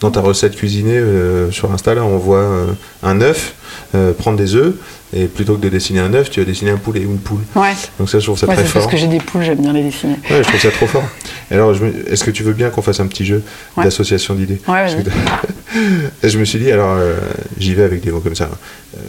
[0.00, 2.66] dans ta recette cuisinée euh, sur Insta, là, on voit euh,
[3.02, 3.54] un œuf
[3.94, 4.74] euh, prendre des œufs.
[5.16, 7.38] Et plutôt que de dessiner un œuf, tu vas dessiner un poulet ou une poule.
[7.54, 8.82] Ouais, Donc ça, je trouve ça Ouais, très fort.
[8.82, 10.14] parce que j'ai des poules, j'aime bien les dessiner.
[10.28, 11.04] Ouais, je trouve ça trop fort.
[11.52, 13.42] Alors, me- est-ce que tu veux bien qu'on fasse un petit jeu
[13.76, 13.84] Ouais.
[13.84, 17.14] d'association d'idées Ouais, que- je me suis dit, alors, euh,
[17.58, 18.50] j'y vais avec des mots comme ça.
[18.96, 19.00] Euh,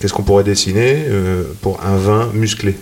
[0.00, 2.76] Qu'est-ce qu'on pourrait dessiner euh, pour un vin musclé?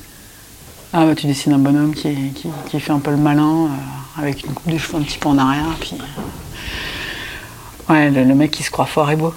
[0.94, 3.66] Ah, bah, tu dessines un bonhomme qui, est- qui, qui fait un peu le malin,
[3.66, 5.96] euh, avec une coupe de cheveux un petit peu en arrière, puis.
[5.98, 9.35] euh, Ouais, le, le mec qui se croit fort et beau.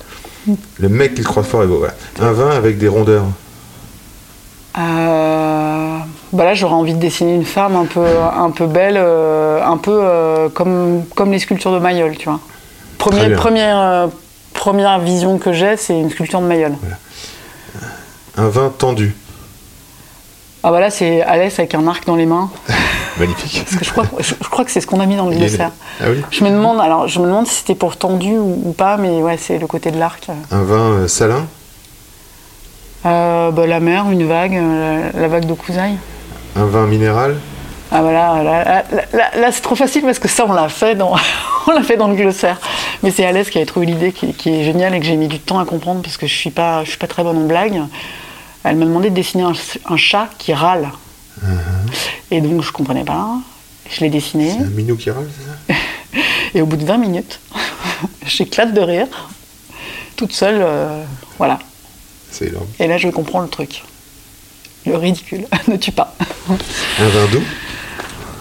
[0.77, 1.79] Le mec qui le croit fort est beau.
[1.79, 1.93] Voilà.
[2.21, 3.25] Un vin avec des rondeurs.
[4.77, 5.97] Euh,
[6.33, 9.77] bah là, j'aurais envie de dessiner une femme un peu, un peu belle, euh, un
[9.77, 12.39] peu euh, comme, comme les sculptures de Mayol, tu vois.
[12.97, 14.09] Très Première,
[14.53, 16.73] première vision que j'ai, c'est une sculpture de Mayol.
[18.37, 19.15] Un vin tendu.
[20.67, 22.49] Ah bah là, c'est Alès avec un arc dans les mains.
[23.19, 23.63] Magnifique.
[23.63, 25.35] Parce que je crois, je, je crois que c'est ce qu'on a mis dans le
[25.35, 25.69] dessert.
[26.01, 28.71] Ah oui Je me demande, alors, je me demande si c'était pour tendu ou, ou
[28.73, 30.27] pas, mais ouais, c'est le côté de l'arc.
[30.51, 31.45] Un vin euh, salin.
[33.05, 35.97] Euh, bah, la mer, une vague, euh, la, la vague de Cousaille.
[36.55, 37.35] Un vin minéral.
[37.91, 40.95] Ah voilà, là, là, là- là, c'est trop facile parce que ça on l'a fait
[40.95, 41.13] dans,
[41.67, 42.59] on l'a fait dans le glossaire.
[43.03, 45.27] Mais c'est Alès qui avait trouvé l'idée qui, qui est géniale et que j'ai mis
[45.27, 47.45] du temps à comprendre parce que je suis pas, je suis pas très bonne en
[47.45, 47.79] blague.
[48.65, 49.53] Elle m'a demandé de dessiner un,
[49.85, 50.89] un chat qui râle.
[52.31, 53.37] Et donc je comprenais pas.
[53.89, 55.79] Je l'ai dessiné Un minou qui râle, c'est ça?
[56.55, 57.39] Et au bout de 20 minutes,
[58.25, 59.07] j'éclate de rire,
[60.15, 61.03] toute seule, euh,
[61.37, 61.59] voilà.
[62.31, 62.65] C'est énorme.
[62.79, 63.83] Et là je comprends le truc.
[64.85, 66.15] Le ridicule ne tue pas.
[66.99, 67.43] Un vin doux?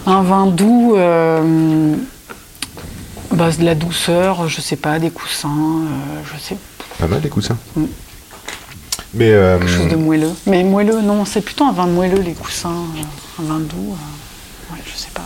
[0.07, 1.95] Un vin doux, euh,
[3.31, 6.57] bah, de la douceur, je sais pas, des coussins, euh, je sais,
[6.99, 7.57] Pas mal les coussins?
[7.75, 7.85] Mm.
[9.15, 10.31] Mais euh, quelque chose de moelleux.
[10.45, 14.73] Mais moelleux, non, c'est plutôt un vin moelleux, les coussins, euh, un vin doux, euh,
[14.73, 15.21] ouais, je sais pas.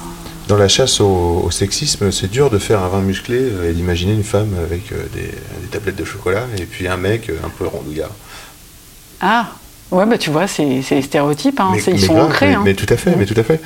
[0.47, 4.13] dans la chasse au, au sexisme, c'est dur de faire un vin musclé et d'imaginer
[4.13, 8.11] une femme avec des, des tablettes de chocolat et puis un mec un peu rondouillard.
[9.21, 9.47] Ah,
[9.91, 12.47] ouais, bah tu vois, c'est les stéréotypes, hein, Mais- ils mais sont grave, ancrés.
[12.49, 12.61] Mais, hein.
[12.63, 13.59] mais tout à fait, mais tout à fait.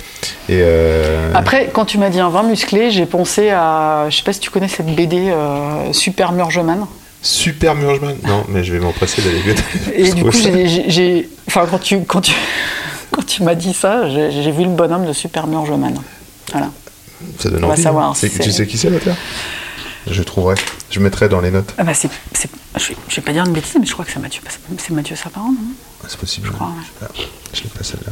[0.50, 4.24] Et euh, Après, quand tu m'as dit un vin musclé, j'ai pensé à, je sais
[4.24, 6.86] pas si tu connais cette BD euh, Super Murgeman.
[7.24, 8.18] Super Murgeman.
[8.26, 9.42] Non, mais je vais m'empresser d'aller
[9.96, 12.34] Et du coup, j'ai- enfin, quand tu, quand tu,
[13.12, 15.96] quand tu m'as dit ça, j'ai vu le bonhomme de Super Murgeman.
[16.52, 16.70] Voilà.
[17.40, 18.14] Ça donne on va savoir hein.
[18.14, 19.16] si Tu sais qui c'est l'auteur?
[20.08, 20.56] Je trouverai.
[20.90, 21.74] Je mettrai dans les notes.
[21.78, 22.10] Ah bah c'est,
[22.78, 24.42] je, vais, je vais pas dire une bêtise, mais je crois que c'est Mathieu,
[24.78, 25.56] c'est Mathieu Sapin, non?
[26.08, 26.50] C'est possible.
[26.52, 26.74] crois, ouais.
[26.84, 27.12] Je pas.
[27.54, 28.12] Je l'ai pas celle-là.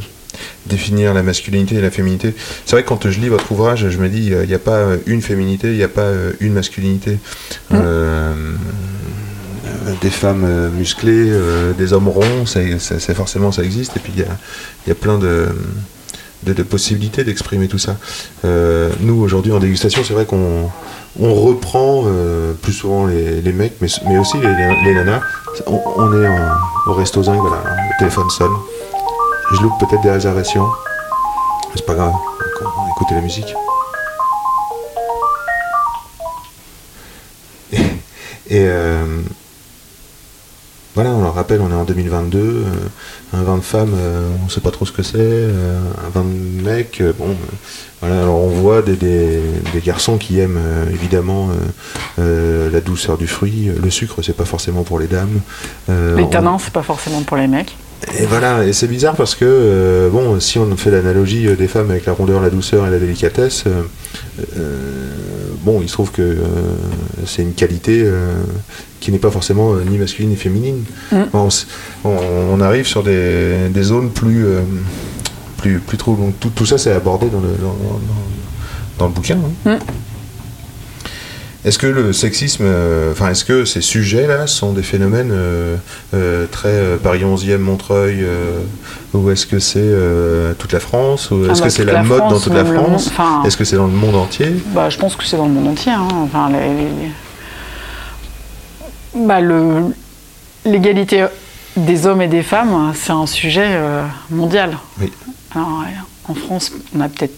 [0.66, 2.34] Définir la masculinité et la féminité.
[2.64, 4.76] C'est vrai que quand je lis votre ouvrage, je me dis, il n'y a pas
[4.76, 7.18] euh, une féminité, il n'y a pas euh, une masculinité.
[7.72, 8.54] Euh,
[9.86, 12.46] euh, des femmes euh, musclées, euh, des hommes ronds,
[13.14, 13.96] forcément ça existe.
[13.96, 14.38] Et puis il y a,
[14.86, 15.48] il y a plein de,
[16.42, 17.96] de, possibilités d'exprimer tout ça.
[18.44, 20.70] Euh, nous, aujourd'hui, en dégustation, c'est vrai qu'on
[21.20, 25.20] on reprend euh, plus souvent les, les mecs, mais, mais aussi les, les nanas.
[25.66, 28.52] On, est en- au resto zinc, voilà, le téléphone sonne.
[29.54, 30.66] Je loupe peut-être des réservations.
[31.74, 32.12] C'est pas grave,
[32.62, 33.54] on la musique.
[37.72, 37.76] Et,
[38.50, 39.04] et, euh,
[40.94, 42.38] voilà, on leur rappelle, on est en 2022.
[42.38, 42.64] euh,
[43.34, 45.16] un vin de femme, euh, on sait pas trop ce que c'est.
[45.18, 47.34] euh, un vin de mec, bon,
[48.00, 48.20] voilà.
[48.22, 49.40] Alors on voit des, des-
[49.72, 50.60] des garçons qui aiment
[50.92, 51.48] évidemment
[52.18, 53.70] la douceur du fruit.
[53.82, 55.40] Le sucre, c'est pas forcément pour les dames.
[55.88, 57.76] Les on- c'est pas forcément pour les mecs.
[58.18, 61.68] Et voilà, et c'est bizarre parce que, euh, bon, si on fait l'analogie euh, des
[61.68, 63.82] femmes avec la rondeur, la douceur et la délicatesse, euh,
[64.58, 65.12] euh,
[65.64, 66.36] bon, il se trouve que
[67.26, 68.04] c'est une qualité
[69.00, 70.84] qui n'est pas forcément ni masculine ni féminine.
[71.10, 71.16] Mm.
[71.32, 71.66] Bon, on s-
[72.04, 72.16] on,
[72.52, 74.46] on arrive sur des, des zones plus,
[75.58, 76.14] plus, plus trop.
[76.16, 78.00] Donc tout, tout ça, c'est abordé dans le, dans, dans-
[78.98, 79.38] dans le bouquin.
[79.66, 79.76] hein.
[79.76, 79.78] Mm.
[81.64, 85.76] Est-ce que le sexisme, euh, enfin, est-ce que ces sujets-là sont des phénomènes euh,
[86.12, 88.24] euh, très Paris 11e, Montreuil,
[89.14, 89.94] ou est-ce que c'est
[90.58, 93.10] toute la France, ou est-ce que c'est la, mode dans toute la France?
[93.46, 94.54] Est-ce que c'est dans le monde entier?
[94.74, 95.92] Bah, je pense que c'est dans le monde entier.
[95.92, 96.08] hein.
[96.24, 96.50] Enfin,
[99.14, 99.38] Bah,
[100.64, 101.26] l'égalité
[101.76, 104.76] des hommes et des femmes, c'est un sujet euh, mondial.
[105.00, 105.12] Oui.
[105.54, 105.84] Alors,
[106.28, 107.34] en France, on a peut-être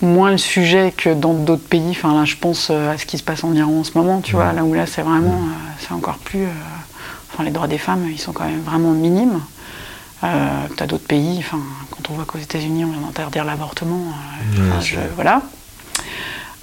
[0.00, 1.90] moins le sujet que dans d'autres pays.
[1.90, 4.20] Enfin, là, je pense euh, à ce qui se passe en Iran en ce moment,
[4.20, 6.44] tu vois, là où là, c'est vraiment, euh, c'est encore plus.
[6.44, 6.48] euh,
[7.32, 9.40] Enfin, les droits des femmes, ils sont quand même vraiment minimes.
[10.24, 11.58] Euh, T'as d'autres pays, enfin,
[11.90, 14.00] quand on voit qu'aux États-Unis, on vient d'interdire l'avortement,
[14.58, 15.42] euh, je- voilà.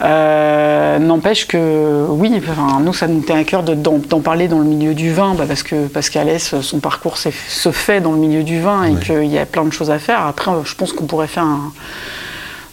[0.02, 4.60] Euh, N'empêche que oui, enfin, nous ça nous tient à cœur de- d'en parler dans
[4.60, 8.44] le milieu du vin, bah, parce que qu'Alès, son parcours se fait dans le milieu
[8.44, 10.26] du vin et qu'il y a plein de choses à faire.
[10.26, 11.72] Après, je pense qu'on pourrait faire un-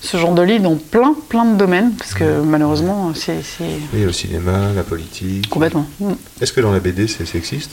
[0.05, 3.37] ce genre de livre dans plein plein de domaines, parce que malheureusement, c'est
[3.95, 5.49] Oui, le cinéma, la politique.
[5.49, 5.87] complètement.
[6.41, 7.71] Est-ce que dans la BD c'est sexiste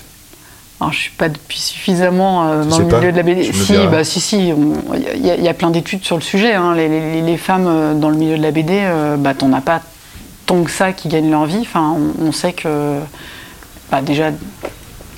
[0.80, 3.52] Alors, je suis pas depuis suffisamment euh, dans le pas milieu de la BD.
[3.52, 4.50] Si, bah, si, si.
[4.50, 6.54] Il y, a- il y a plein d'études sur le sujet.
[6.54, 6.76] hein.
[6.76, 9.62] Les, les- les femmes euh, dans le milieu de la BD, euh, bah, t'en as
[9.62, 9.82] pas
[10.46, 11.62] tant que ça qui gagnent leur vie.
[11.62, 13.00] Enfin, on, on sait que,
[13.92, 14.30] bah, déjà,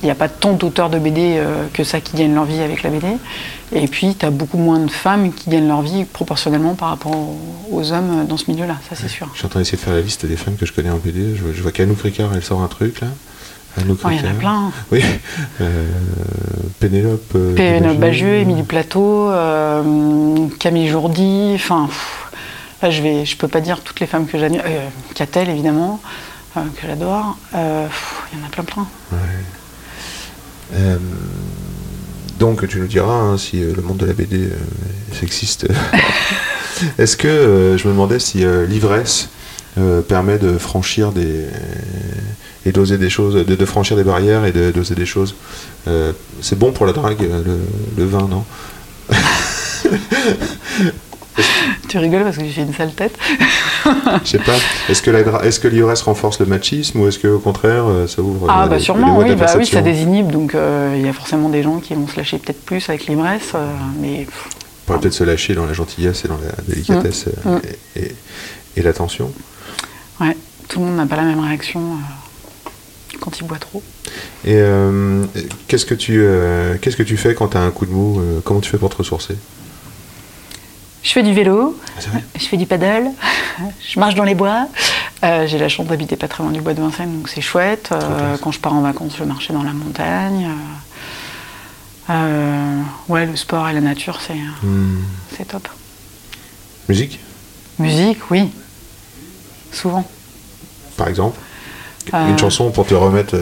[0.01, 2.61] il n'y a pas tant d'auteurs de BD euh, que ça qui gagnent leur vie
[2.61, 3.07] avec la BD.
[3.73, 7.13] Et puis, tu as beaucoup moins de femmes qui gagnent leur vie proportionnellement par rapport
[7.71, 8.75] aux, hommes dans ce milieu-là.
[8.89, 9.29] Ça, c'est sûr.
[9.33, 10.97] Je suis en train d'essayer de faire la liste des femmes que je connais en
[10.97, 11.35] BD.
[11.37, 13.07] Je, vois- je vois qu'Anouk Ricard, elle sort un truc là.
[13.79, 14.71] Anouk Oh, Il y en a plein.
[14.91, 15.01] Oui.
[15.61, 15.87] Euh,
[16.81, 17.31] Pénélope.
[17.35, 18.35] euh, Pénélope Bagieux.
[18.35, 21.87] Émilie Plateau, euh, Camille Jourdi, enfin,
[22.81, 26.01] là je vais, je peux pas dire toutes les femmes que j'admire, euh, Catel évidemment,
[26.55, 28.87] que j'adore, il y en a plein plein.
[32.41, 34.49] Donc tu nous diras hein, si euh, le monde de la BD euh,
[35.11, 35.67] est sexiste.
[36.97, 39.29] Est-ce que euh, je me demandais si euh, l'ivresse
[39.77, 41.45] euh, permet de franchir des
[42.65, 45.35] et d'oser des choses, de, de franchir des barrières et de- d'oser des choses.
[45.87, 47.59] Euh, c'est bon pour la drague, euh, le,
[47.97, 48.43] le vin, non?
[51.87, 53.17] Tu rigoles parce que j'ai une sale tête.
[54.23, 54.55] Je sais pas.
[54.89, 57.85] Est-ce que la dra- est-ce que l'ivresse renforce le machisme ou est-ce que au contraire
[57.87, 61.05] euh, ça ouvre Ah bah les sûrement, oui, bah oui, ça désinhibe, donc euh, il
[61.05, 63.65] y a forcément des gens qui vont se lâcher peut-être plus avec l'ivresse, euh,
[63.99, 67.61] mais On pourrait peut-être se lâcher dans la gentillesse et dans la délicatesse euh, Mm.
[67.95, 68.15] et, et-
[68.77, 69.31] et l'attention.
[70.21, 70.35] ouais,
[70.69, 72.69] tout le monde n'a pas la même réaction euh,
[73.19, 73.83] quand il boit trop.
[74.45, 74.57] Et
[75.67, 76.23] qu'est-ce que tu
[76.81, 78.89] qu'est-ce que tu fais quand tu as un coup de mou Comment tu fais pour
[78.89, 79.35] te ressourcer?
[81.03, 81.77] Je fais du vélo,
[82.35, 83.09] je fais du paddle,
[83.87, 84.67] je marche dans les bois.
[85.23, 87.89] Euh, j'ai la chance d'habiter pas très loin du bois de Vincennes, donc c'est chouette.
[87.91, 90.47] Euh, quand je pars en vacances, je marchais dans la montagne.
[92.09, 94.35] Euh, ouais, le sport et la nature, c'est
[94.65, 94.97] Hmm.
[95.47, 95.67] top.
[96.89, 97.19] Musique,
[97.79, 98.51] Musique, oui.
[99.71, 100.07] Souvent.
[100.97, 101.39] par exemple?
[102.13, 103.35] Une chanson pour te remettre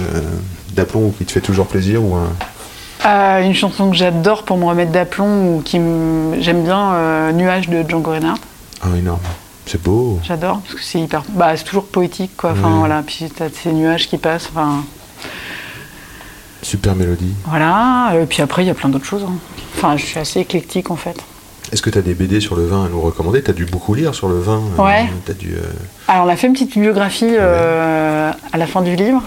[0.74, 2.30] d'aplomb ou qui te fait toujours plaisir ou un...
[3.06, 7.32] Euh, une chanson que j'adore pour me remettre d'aplomb ou qui me- j'aime bien, euh,
[7.32, 8.40] Nuage de Django Reinhardt.
[8.82, 9.20] Ah, énorme.
[9.66, 10.20] C'est beau.
[10.24, 12.52] J'adore parce que c'est hyper, bah, c'est toujours poétique quoi.
[12.52, 14.50] Enfin voilà, puis t'as ces nuages qui passent.
[14.52, 14.84] Enfin
[16.62, 17.34] Super mélodie.
[17.46, 18.12] voilà.
[18.22, 19.24] Et puis après il y a plein d'autres choses.
[19.28, 19.36] hein.
[19.78, 21.16] Enfin je suis assez éclectique en fait.
[21.72, 23.44] Est-ce que tu as des BD sur le vin à nous recommander?
[23.44, 24.60] Tu as dû beaucoup lire sur le vin.
[24.80, 25.06] euh, Ouais.
[25.26, 25.62] t'as dû, euh,
[26.08, 29.22] Alors on a fait une petite biographie euh, à la fin du livre.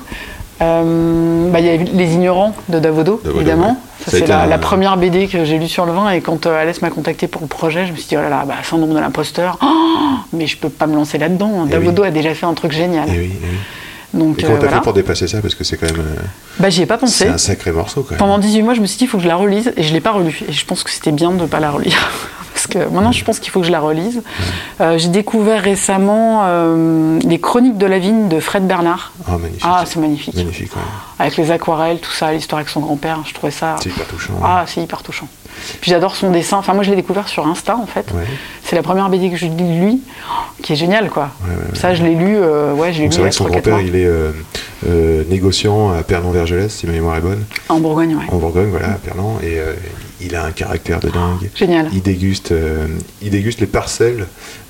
[0.62, 3.68] Euh, bah, Il y a Les Ignorants de Davodo, Davodo, évidemment.
[3.70, 4.05] ouais.
[4.09, 6.11] C'est la, un- la première BD que j'ai lue sur le vin.
[6.11, 8.29] Et quand euh, Alès m'a contacté pour le projet, je me suis dit, oh là
[8.29, 9.59] là, bah, syndrome de l'imposteur.
[9.62, 9.66] Oh,
[10.33, 11.64] mais je peux pas me lancer là-dedans.
[11.66, 12.09] Eh Davodo oui.
[12.09, 13.09] a déjà fait un truc génial.
[13.09, 13.57] eh oui, eh oui.
[14.14, 14.77] Donc Et euh, comment t'as voilà.
[14.79, 15.40] fait pour dépasser ça?
[15.40, 16.01] Parce que c'est quand même.
[16.01, 16.20] euh,
[16.59, 17.25] Bah, j'y ai pas pensé.
[17.25, 18.18] c'est un sacré morceau quand même.
[18.18, 19.72] Pendant 18 mois, je me suis dit, il faut que je la relise.
[19.77, 20.38] Et je l'ai pas relue.
[20.48, 22.11] Et je pense que c'était bien de ne pas la relire.
[22.62, 24.22] Parce que maintenant, je pense qu'il faut que je la relise.
[24.81, 29.12] Euh, j'ai découvert récemment euh, les Chroniques de la vigne de Fred Bernard.
[29.27, 29.62] Ah, magnifique.
[29.64, 30.37] Ah, c'est magnifique.
[30.37, 30.83] magnifique, ouais.
[31.18, 33.77] Avec les aquarelles, tout ça, l'histoire avec son grand-père, je trouvais ça.
[33.83, 34.35] C'est hyper touchant.
[34.44, 35.27] Ah, c'est hyper touchant.
[35.81, 36.57] Puis j'adore son dessin.
[36.59, 38.12] Enfin, moi, je l'ai découvert sur Insta, en fait.
[38.12, 38.22] Ouais.
[38.62, 40.01] C'est la première BD que je lis de lui,
[40.62, 41.31] qui est géniale, quoi.
[41.75, 43.51] Ça, je l'ai lu, euh, ouais, je l'ai Donc lu c'est vrai que son 3-4
[43.51, 48.25] grand-père, il est négociant à Pernon-Vergelès, si ma mémoire est bonne, En Bourgogne, ouais.
[48.29, 49.59] en Bourgogne, voilà, à Pernon, et
[50.24, 51.50] il a un caractère de dingue.
[51.54, 51.88] Génial.
[51.92, 52.87] Il déguste, euh,
[53.22, 54.26] il déguste les parcelles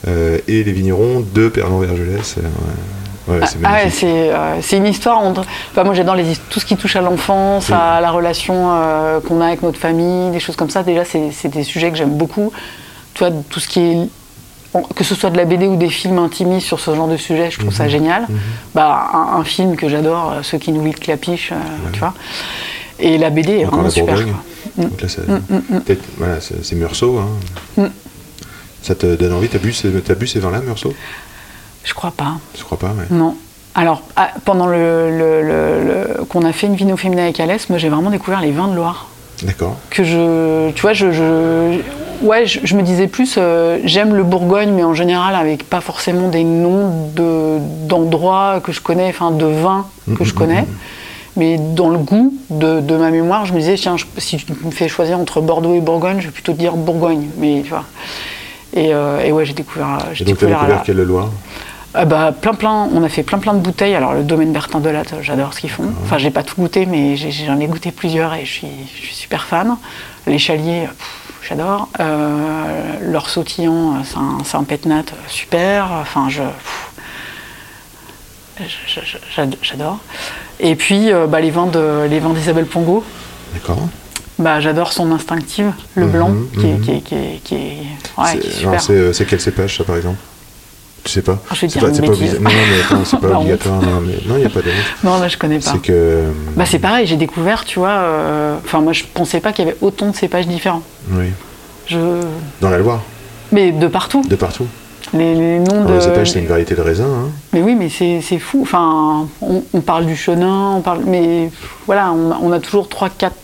[0.08, 2.36] euh, et les vignerons de Pernon-Vergelès.
[2.38, 2.48] euh, ouais,
[3.28, 3.98] Ouais, c'est Ah ouais, magnifique.
[4.00, 5.44] c'est euh, une histoire entre.
[5.70, 7.74] enfin, moi, j'adore les tout ce qui touche à l'enfance, Oui.
[7.78, 10.82] à la relation euh, qu'on a avec notre famille, des choses comme ça.
[10.82, 12.52] Déjà, c'est des sujets que j'aime beaucoup.
[13.14, 13.98] Tu vois, tout ce qui est
[14.96, 17.50] que ce soit de la BD ou des films intimistes sur ce genre de sujet,
[17.50, 17.76] je trouve Mhm.
[17.76, 18.26] ça génial.
[18.74, 21.56] Bah, un, un film que j'adore, ceux qui nous lit Clapiche, euh,
[21.92, 22.14] tu vois.
[22.98, 24.14] Et la BD est Encore vraiment super.
[24.24, 24.32] Quoi.
[24.76, 27.18] Donc là, ça- Mm, peut-être- voilà, c'est c'est Meursault.
[27.18, 27.28] hein.
[27.76, 27.86] Mm.
[28.82, 30.94] Ça te donne envie T'as bu, ces- t'as bu ces vins-là, Meursault?
[31.84, 32.34] Je crois pas.
[32.58, 33.06] Je crois pas, ouais.
[33.10, 33.36] Non.
[33.74, 35.84] Alors, ah, pendant le, le- le-
[36.18, 38.68] le- qu'on a fait une vino féminin avec Alès, moi j'ai vraiment découvert les vins
[38.68, 39.06] de Loire.
[39.42, 39.76] D'accord.
[39.90, 40.70] Que je.
[40.72, 41.10] Tu vois, je.
[41.12, 41.80] je-
[42.24, 45.80] ouais, je, je me disais plus, euh, j'aime le Bourgogne, mais en général avec pas
[45.80, 47.58] forcément des noms de,
[47.88, 50.64] d'endroits que je connais, enfin de vins que je connais.
[51.36, 54.46] Mais dans le goût de, de ma mémoire, je me disais, tiens, je- si tu
[54.64, 57.28] me fais choisir entre Bordeaux et Bourgogne, je vais plutôt te dire Bourgogne.
[57.38, 57.84] Mais tu vois.
[58.74, 59.98] Et, euh, et ouais, j'ai découvert.
[60.12, 61.28] J'ai Et donc, tu as découvert découvert la- quelle Loire
[61.94, 63.94] ah bah, plein, plein, on a fait plein, plein de bouteilles.
[63.94, 65.90] Alors, le domaine Bertin de Latte, j'adore ce qu'ils font.
[66.04, 69.00] Enfin, j'ai pas tout goûté, mais j'ai- j'en ai goûté plusieurs et je suis, je
[69.06, 69.76] suis super fan.
[70.26, 71.88] Les chaliers, pff, j'adore.
[72.00, 75.90] Euh, leur sautillant, c'est un, c'est un pétnat euh, super.
[76.00, 76.40] Enfin, je.
[76.40, 76.91] pff,
[79.62, 79.98] J'adore.
[80.60, 83.04] Et puis, euh, bah, les vins de- les vins d'Isabelle Pongo.
[83.54, 83.88] D'accord.
[84.38, 86.80] Bah, j'adore son instinctive, le Mhm, blanc, qui, est, mhm.
[86.80, 87.58] qui, est, qui, est, qui est-
[88.18, 88.82] ouais, C'est- qui est alors, super.
[88.82, 90.16] c'est euh, c'est quel cépage, ça, par exemple?
[91.04, 91.38] Tu sais pas?
[91.50, 93.36] Ah, je vais dire pas, une Non, mais c'est pas honte.
[93.38, 93.82] obligatoire.
[93.82, 94.70] Non, mais- non, il n'y a pas de.
[95.04, 95.72] Non, là, je connais pas.
[95.72, 96.22] C'est que.
[96.56, 99.68] Bah c'est pareil, j'ai découvert, tu vois, euh, enfin moi je pensais pas qu'il y
[99.68, 100.82] avait autant de cépages différents.
[101.10, 101.26] Oui.
[101.88, 101.98] Je...
[102.60, 103.02] Dans la Loire,
[103.50, 104.22] Mais de partout.
[104.28, 104.66] de partout.
[105.14, 105.92] Les, les noms Alors, de...
[105.94, 107.04] Le cépage, c'est une variété de raisin.
[107.04, 107.28] Hein.
[107.52, 108.60] Mais oui, mais c'est fou.
[108.62, 111.00] Enfin, on, on parle du chenin, on parle...
[111.04, 111.50] Mais
[111.86, 113.36] voilà, on, a- on a toujours trois, quatre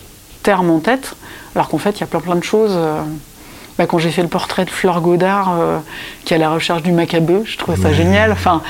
[0.43, 1.15] termes en tête,
[1.55, 2.73] alors qu'en fait, il y a plein plein de choses.
[2.75, 3.03] euh.
[3.77, 5.79] Bah, quand j'ai fait le portrait de Fleur Godard, euh,
[6.25, 8.33] qui est à la recherche du macabeu, je trouvais ça génial.
[8.33, 8.61] Enfin,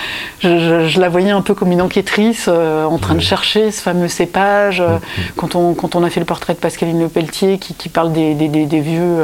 [0.41, 3.71] je, je- je la voyais un peu comme une enquêtrice euh, en train de chercher
[3.71, 4.81] ce fameux cépage.
[4.83, 4.99] euh,
[5.37, 8.13] quand, on, quand on a fait le portrait de Pascaline Le Pelletier, qui, qui parle
[8.13, 9.17] des, des- des- des vieux.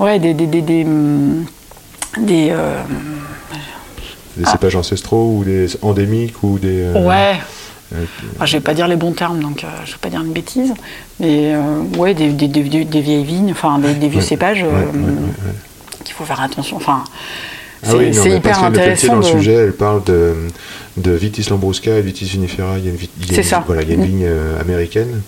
[0.00, 0.34] ouais, des.
[0.34, 0.46] des,
[2.18, 2.82] des, des, des, euh,
[4.36, 4.52] Des Ah.
[4.52, 6.82] cépages ancestraux ou des endémiques ou des.
[6.82, 7.36] euh, ouais,
[7.94, 8.04] euh,
[8.40, 10.32] Ah, je vais pas dire les bons termes, donc euh, je vais pas dire une
[10.32, 10.72] bêtise,
[11.20, 11.54] mais
[11.98, 14.88] ouais, des, des- des vieilles vignes, enfin des, vieux Ouais, cépages ouais,
[16.04, 16.76] qu'il faut faire attention.
[16.78, 17.04] Enfin,
[17.84, 19.06] Ah c'est oui, c'est hyper Pelletier, intéressant.
[19.08, 20.34] dans le sujet, elle parle de,
[20.96, 22.78] de Vitis lambrusca et Vitis vinifera.
[22.78, 23.64] Il y a une, il y a C'est une- ça.
[23.66, 24.06] Voilà, il y a une Mm.
[24.06, 24.28] vigne
[24.60, 25.20] américaine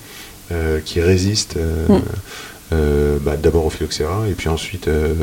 [0.85, 1.95] qui résiste Mm.
[2.73, 5.15] euh, bah, d'abord au phylloxéra et puis ensuite euh,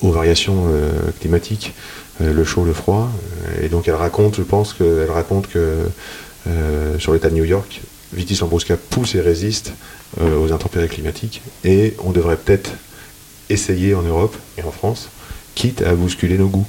[0.00, 1.74] aux variations euh, climatiques,
[2.20, 3.08] euh, le chaud, le froid.
[3.46, 5.88] Euh, Et donc elle raconte, je pense qu'elle raconte que
[6.98, 7.82] sur l'état de New York,
[8.14, 9.72] Vitis lambrusca pousse et résiste
[10.18, 12.70] aux intempéries climatiques et on devrait peut-être
[13.50, 15.10] essayer en Europe et en France,
[15.54, 16.66] quitte à bousculer nos goûts.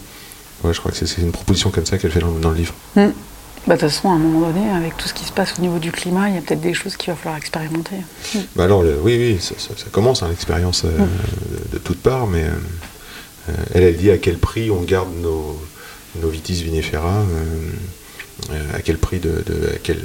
[0.65, 2.73] Ouais, je crois que c'est- une proposition comme ça qu'elle fait dans, dans le livre.
[2.97, 3.01] Mm.
[3.67, 5.61] Bah, de toute façon, à un moment donné, avec tout ce qui se passe au
[5.61, 7.95] niveau du climat, il y a peut-être des choses qu'il va falloir expérimenter.
[8.57, 12.01] Bah alors, le- oui, oui, ça, ça- ça commence, hein, l'expérience euh, de, de toutes
[12.01, 12.49] parts, mais euh,
[13.73, 15.59] elle, elle dit à quel prix on garde nos,
[16.21, 20.03] nos vitis vinifera, euh, euh, à quel prix de, de- à quel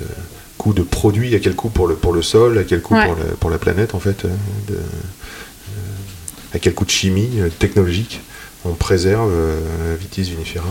[0.58, 3.06] coût de produit, à quel coût pour le, pour le sol, à quel coût Ouais.
[3.06, 4.28] pour, la, pour la planète, en fait, euh,
[4.68, 8.20] de- euh, à quel coût de chimie euh, technologique
[8.66, 10.64] on préserve euh, vitis vinifera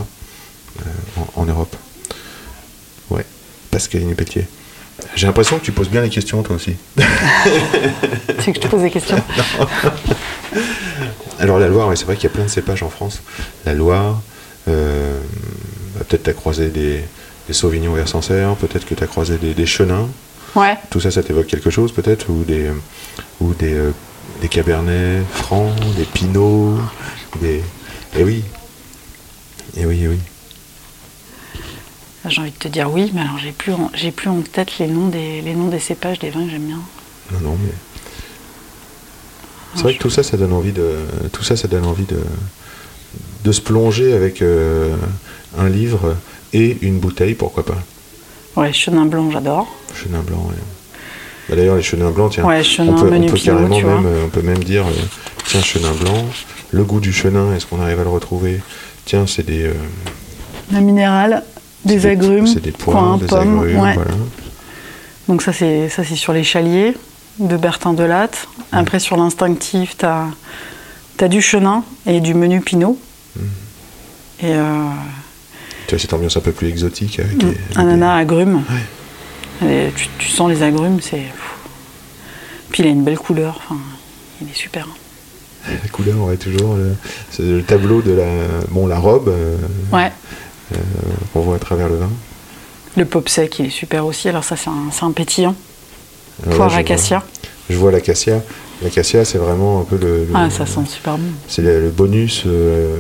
[0.80, 0.90] euh,
[1.36, 1.76] en, en Europe.
[3.12, 3.24] Ouais,
[3.70, 4.48] Pascaline Pelletier.
[5.16, 6.74] J'ai l'impression que tu poses bien les questions, toi aussi.
[6.98, 7.04] Tu
[8.44, 9.18] sais que je te pose des questions?
[11.44, 13.22] Alors la Loire, ouais, c'est vrai qu'il y a plein de cépages en France.
[13.66, 14.22] La Loire,
[14.70, 15.20] euh,
[15.94, 17.04] bah, peut-être tu as croisé des,
[17.48, 20.08] des Sauvignons vers Sancerre, peut-être que tu as croisé des, des Chenins.
[20.56, 20.78] Ouais.
[20.90, 22.70] Tout ça, ça t'évoque quelque chose peut-être Ou des,
[23.42, 23.92] ou des, euh,
[24.40, 26.78] des Cabernets francs, des Pinots,
[27.42, 27.62] des...
[28.18, 28.42] Eh oui.
[29.76, 30.20] Eh oui, eh oui.
[32.26, 34.78] J'ai envie de te dire oui, mais alors j'ai plus, en- j'ai plus en tête
[34.80, 36.80] les noms, des, les noms des cépages des vins que j'aime bien.
[37.34, 37.74] Non, non, mais...
[39.76, 40.90] C'est vrai que tout ça, ça donne envie de...
[41.32, 42.20] Tout ça, ça donne envie de...
[43.44, 44.96] de se plonger avec euh,
[45.58, 46.16] un livre
[46.54, 47.78] et une bouteille, pourquoi pas
[48.56, 49.68] Ouais, chenin blanc, j'adore.
[49.96, 50.56] Chenin blanc, ouais.
[51.50, 54.02] Bah, D'ailleurs, les chenins blancs, tiens, Ouais, chenin, on peut, on menu peut pinot, carrément
[54.02, 54.92] même, euh, on peut même dire, euh,
[55.46, 56.26] tiens, chenin blanc,
[56.72, 58.62] le goût du chenin, est-ce qu'on arrive à le retrouver?
[59.06, 59.74] Tiens, c'est des, euh,
[60.72, 61.44] La minérale,
[61.84, 63.94] des agrumes, c'est des poires, des pommes, agrumes, ouais.
[63.96, 64.12] voilà.
[65.28, 66.94] Donc ça c'est ça c'est sur les chaliers
[67.40, 68.48] de Bertin Delatte.
[68.72, 70.26] Après sur l'instinctif, t'as
[71.20, 72.98] as du chenin et du menu pinot.
[74.42, 74.90] Et euh,
[75.88, 78.64] Tu as cette ambiance un peu plus exotique avec les- avec ananas agrumes.
[79.62, 79.92] Ouais.
[79.96, 81.24] Tu, tu sens les agrumes, c'est.
[82.72, 83.62] Puis il a une belle couleur.
[83.64, 83.80] Enfin,
[84.42, 84.88] il est super.
[84.88, 86.94] des- la couleur, ouais, toujours le,
[87.32, 88.26] c'est le tableau de la,
[88.70, 89.56] bon, la robe euh,
[89.94, 90.12] Ouais.
[90.74, 90.78] euh,
[91.32, 92.10] qu'on voit à travers le vin.
[92.98, 94.28] Le pop sec, il est super aussi.
[94.28, 95.56] Alors ça c'est un, c'est un pétillant.
[96.46, 97.24] Ouais, Poire je vois- acacia.
[97.70, 98.42] Je vois l'acacia.
[98.82, 101.32] L'acacia, c'est vraiment un peu le, le- Ah, ça sent super bon.
[101.48, 102.98] c'est le, le bonus euh,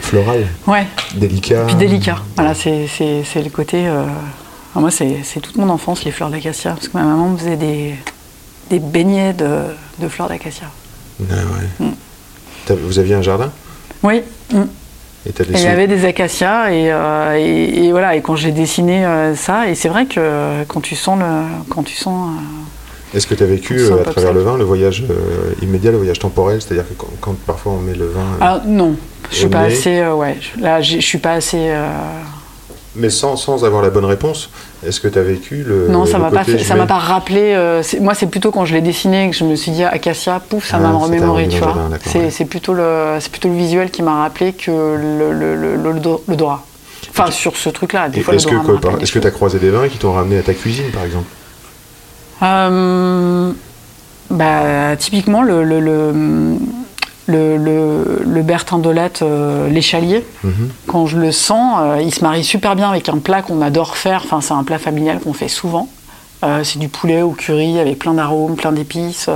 [0.00, 0.86] floral, Ouais.
[1.14, 1.64] délicat.
[1.66, 2.16] Puis délicat.
[2.36, 3.86] Voilà, c'est le côté.
[3.86, 4.04] euh,
[4.74, 6.72] moi, c'est toute mon enfance, les fleurs d'acacia.
[6.72, 7.94] Parce que ma maman me faisait des,
[8.70, 9.48] des beignets de,
[10.00, 10.66] de fleurs d'acacia.
[11.30, 11.86] Ah ouais.
[11.86, 12.74] Mm.
[12.84, 13.52] Vous aviez un jardin?
[14.02, 14.22] Oui.
[14.52, 14.62] mm.
[15.26, 18.16] Et il y avait des acacias et, euh, et- et voilà.
[18.16, 21.24] Et quand j'ai dessiné euh, ça, et c'est vrai que quand tu sens le,
[21.70, 24.32] quand tu sens, euh, Est-ce que tu as vécu à travers ça.
[24.32, 25.04] le vin le voyage
[25.62, 26.60] immédiat, le voyage temporel?
[26.60, 28.24] C'est-à-dire que quand, quand parfois on met le vin.
[28.40, 28.96] ah non,
[29.30, 29.72] je suis pas nez.
[29.74, 30.36] assez, ouais.
[30.40, 31.70] je- Là, j'ai- je suis pas assez.
[32.94, 34.50] Mais sans, sans avoir la bonne réponse,
[34.86, 35.88] est-ce que tu as vécu le.
[35.88, 37.54] non, ça le m'a pas, fait- ça m'a pas rappelé.
[37.54, 40.68] euh, moi, c'est plutôt quand je l'ai dessiné que je me suis dit acacia, pouf,
[40.68, 41.74] ça Ah, m'a remémoré, tu vois.
[42.04, 42.44] C'est ouais.
[42.44, 45.76] plutôt le, plutôt le visuel qui m'a rappelé que le, le, le,
[46.28, 46.64] l'odorat.
[47.10, 48.46] Enfin, sur ce truc-là, des fois, Est-ce
[49.12, 51.26] que tu as croisé des vins qui t'ont ramené à ta cuisine, par exemple?
[52.42, 53.52] Euh,
[54.30, 55.62] bah, typiquement, le,
[57.32, 58.80] le, le, le, Bertin
[59.22, 60.68] euh, l'échalier, Mhm.
[60.86, 63.96] quand je le sens, euh, il se marie super bien avec un plat qu'on adore
[63.96, 64.22] faire.
[64.24, 65.88] Enfin, c'est un plat familial qu'on fait souvent.
[66.44, 69.28] Euh, c'est du poulet au curry avec plein d'arômes, plein d'épices,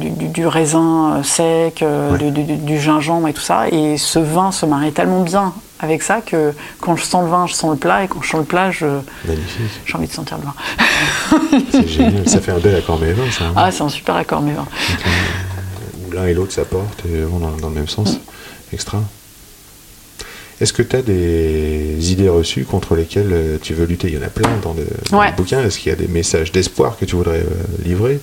[0.00, 2.30] du, du- du raisin sec, Ouais.
[2.30, 3.68] du, gingembre et tout ça.
[3.70, 7.46] Et ce vin se marie tellement bien avec ça que quand je sens le vin,
[7.48, 8.04] je sens le plat.
[8.04, 9.00] Et quand je sens le plat, je-
[9.86, 10.54] j'ai envie de sentir le vin.
[11.72, 12.28] c'est génial.
[12.28, 13.46] Ça fait un bel accord mévin, ça.
[13.46, 13.52] hein.
[13.56, 14.40] Ah, c'est un super accord.
[14.40, 14.44] Où
[16.14, 18.18] l'un et l'autre s'apportent et vont dans, dans le même sens.
[18.72, 19.02] Extra.
[20.60, 24.08] Est-ce que tu as des idées reçues contre lesquelles euh, tu veux lutter?
[24.08, 25.30] Il y en a plein dans le, dans Ouais.
[25.30, 25.60] le bouquin.
[25.64, 28.20] Est-ce qu'il y a des messages d'espoir que tu voudrais euh, livrer?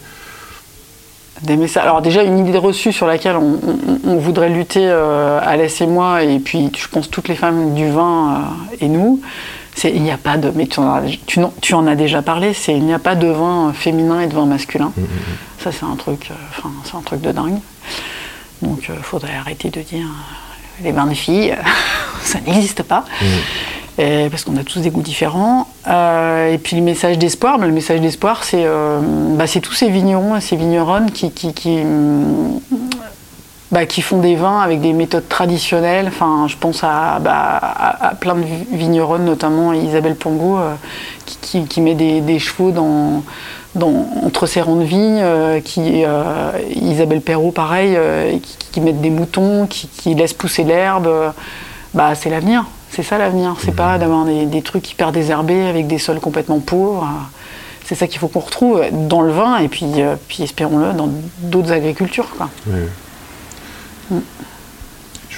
[1.44, 1.84] Des messages.
[1.84, 5.88] Alors déjà une idée reçue sur laquelle on, on- on voudrait lutter, euh, Alès et
[5.88, 9.22] moi, et puis je pense toutes les femmes du vin euh, et nous,
[9.76, 10.52] c'est il n'y a pas de.
[10.56, 12.54] Mais tu en as, tu, n'en- tu en as déjà parlé.
[12.54, 14.94] C'est il n'y a pas de vin féminin et de vin masculin.
[14.96, 15.02] Mm,
[15.64, 16.30] Ça c'est un truc.
[16.32, 16.36] euh,
[16.86, 17.58] c'est un truc de dingue.
[18.62, 21.56] Donc il faudrait arrêter de dire euh, les vins des filles,
[22.24, 23.06] ça n'existe pas.
[23.98, 25.68] Et parce qu'on a tous des goûts différents.
[25.88, 29.00] Euh, et puis le message d'espoir, ben, le message d'espoir, c'est euh,
[29.36, 31.80] bah, c'est tous ces vignerons et ces vigneronnes qui, qui, qui,
[33.72, 36.08] bah, qui font des vins avec des méthodes traditionnelles.
[36.08, 40.74] Enfin, je pense à, bah, à, à plein de vi- vigneronnes, notamment Isabelle Pongo, euh,
[41.42, 43.24] qui, met des, des chevaux dans,
[43.76, 48.82] dans, entre ses rangs de vigne, euh, qui, euh, Isabelle Perrault, pareil, euh, qui, qui
[48.82, 51.10] mettent des moutons, qui, qui laissent pousser l'herbe.
[51.94, 52.66] bah, c'est l'avenir.
[52.90, 53.56] C'est ça l'avenir.
[53.64, 57.08] C'est pas d'avoir des, des trucs hyper désherbés avec des sols complètement pauvres.
[57.86, 59.86] C'est ça qu'il faut qu'on retrouve dans le vin et puis,
[60.28, 61.10] puis espérons-le, dans
[61.40, 62.30] d'autres agricultures.
[62.38, 62.50] Quoi.
[64.10, 64.20] Mm.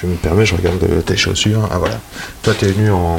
[0.04, 1.66] Je me permets, je regarde euh, tes chaussures.
[1.72, 1.94] Ah voilà.
[2.42, 3.18] Toi, tu es venu en,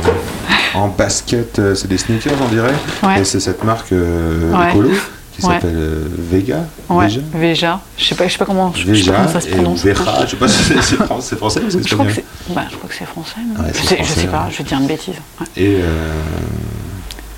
[0.75, 2.73] en basket, euh, c'est des sneakers, on dirait.
[3.03, 3.21] Ouais.
[3.21, 4.69] Et c'est cette marque euh, Ouais.
[4.69, 4.89] écolo
[5.35, 5.53] qui Ouais.
[5.55, 6.65] s'appelle euh, Vega.
[6.89, 7.79] Ouais, Veja Veja.
[7.97, 9.47] Je sais pas, je sais pas comment, je, je sais pas Veja comment ça se
[9.47, 9.83] et prononce.
[9.83, 10.25] Vera.
[10.25, 12.33] Je sais pas si c'est c'est fran- c'est français ou c'est Je crois, que espagnol.
[12.47, 13.35] c'est, bah, je crois que c'est français.
[13.47, 14.51] non Ouais, je, c'est sais, je français, sais pas, ouais.
[14.51, 15.15] je vais dire une bêtise.
[15.41, 15.47] Ouais.
[15.57, 16.11] Et euh,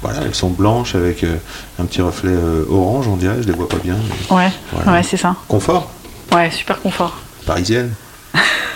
[0.02, 1.38] voilà, elles sont blanches avec euh,
[1.80, 3.38] un petit reflet euh, orange, on dirait.
[3.42, 3.96] Je les vois pas bien.
[4.30, 4.92] mais Ouais, Voilà.
[4.92, 5.36] ouais, c'est ça.
[5.48, 5.90] Confort
[6.36, 7.18] Ouais, super confort.
[7.46, 7.94] Parisienne.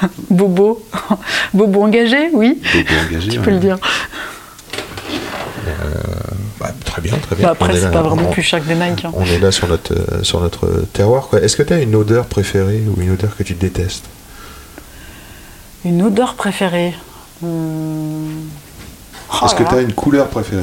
[0.29, 0.83] Bobo.
[1.53, 2.61] Bobo engagé, oui.
[2.73, 3.29] Beaucoup engagée.
[3.29, 3.45] Tu ouais.
[3.45, 3.77] peux le dire.
[6.59, 7.45] Bah, très bien, très bien.
[7.45, 9.05] Bah, après, c'est pas vraiment plus cher que des Nike.
[9.05, 9.11] hein.
[9.15, 11.29] On est là sur notre, euh, sur notre terroir.
[11.41, 14.05] Est-ce que tu as une odeur préférée ou une odeur que tu détestes?
[15.85, 16.93] Une odeur préférée.
[17.41, 18.41] Hmm.
[19.33, 19.69] Oh Est-ce que là.
[19.69, 20.61] tu as une couleur préférée?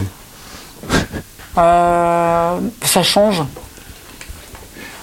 [1.56, 3.42] Euh, ça change.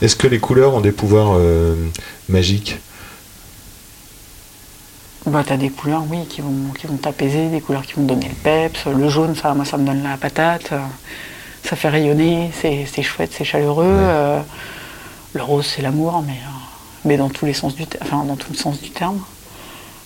[0.01, 1.75] Est-ce que les couleurs ont des pouvoirs euh,
[2.29, 2.79] magiques?
[5.27, 8.09] Bah, t'as des couleurs, oui, qui vont, qui vont t'apaiser, des couleurs qui vont te
[8.09, 8.85] donner le peps.
[8.85, 10.71] Le jaune, ça, moi, ça me donne la patate.
[11.63, 13.85] Ça fait rayonner, c'est c'est chouette, c'est chaleureux.
[13.87, 14.39] euh,
[15.33, 16.59] le rose, c'est l'amour, mais, euh,
[17.05, 19.19] mais dans tous les sens du, enfin, dans tout le sens du terme.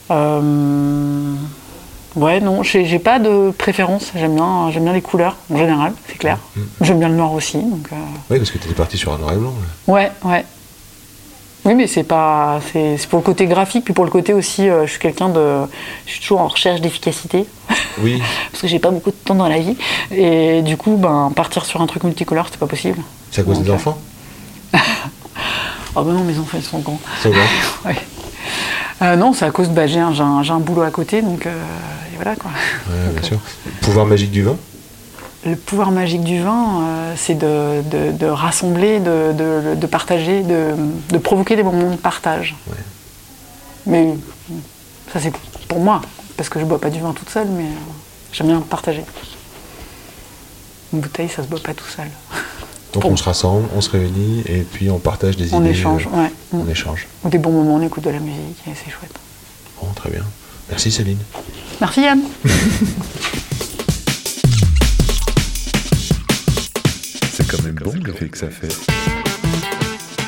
[0.09, 1.35] Euh,
[2.15, 4.11] ouais, non, j'ai j'ai pas de préférence.
[4.15, 6.37] J'aime bien, j'aime bien les couleurs en général, c'est clair.
[6.81, 7.89] J'aime bien le noir aussi, donc.
[8.29, 9.53] Oui, parce que tu étais parti sur un noir et blanc.
[9.87, 9.93] là.
[9.93, 10.45] Ouais, ouais.
[11.65, 14.69] Oui, mais c'est pas, c'est c'est pour le côté graphique, puis pour le côté aussi,
[14.69, 15.59] euh, je suis quelqu'un de,
[16.05, 17.45] je suis toujours en recherche d'efficacité,
[18.01, 19.75] Oui, parce que j'ai pas beaucoup de temps dans la vie,
[20.11, 22.99] et du coup, ben partir sur un truc multicolore, c'était pas possible.
[23.31, 23.97] c'est à cause Donc, des euh, enfants?
[25.95, 26.99] Oh ben non, mes enfants ils sont grands.
[27.21, 27.41] C'est vrai
[27.85, 27.95] Ouais.
[29.01, 31.45] Euh, non, c'est à cause de, bah, j'ai un, j'ai un- boulot à côté, donc
[31.45, 31.49] euh,
[32.13, 32.51] et voilà quoi.
[32.89, 33.39] Ouais, bien sûr.
[33.81, 34.55] Pouvoir magique du vin?
[35.45, 41.55] Le pouvoir magique du vin, euh, c'est de, de- de rassembler, de, partager, de, provoquer
[41.55, 42.55] des moments de partage.
[42.67, 42.75] Ouais.
[43.85, 44.15] Mais
[45.13, 45.31] ça, c'est
[45.69, 46.01] pour moi,
[46.35, 47.67] parce que je bois pas du vin toute seule, mais euh,
[48.33, 49.05] j'aime bien partager.
[50.91, 52.07] Une bouteille, ça se boit pas tout seul.
[52.93, 55.69] Donc on se rassemble, on se réunit et puis on partage des On idées.
[55.69, 56.31] échange, euh, ouais.
[56.51, 57.07] On échange.
[57.23, 59.13] Ou des bons moments, on écoute de la musique, et c'est chouette.
[59.79, 60.23] Bon, très bien.
[60.69, 61.19] Merci Céline.
[61.79, 62.19] Merci Yann.
[67.83, 68.75] bon l'effet que ça fait.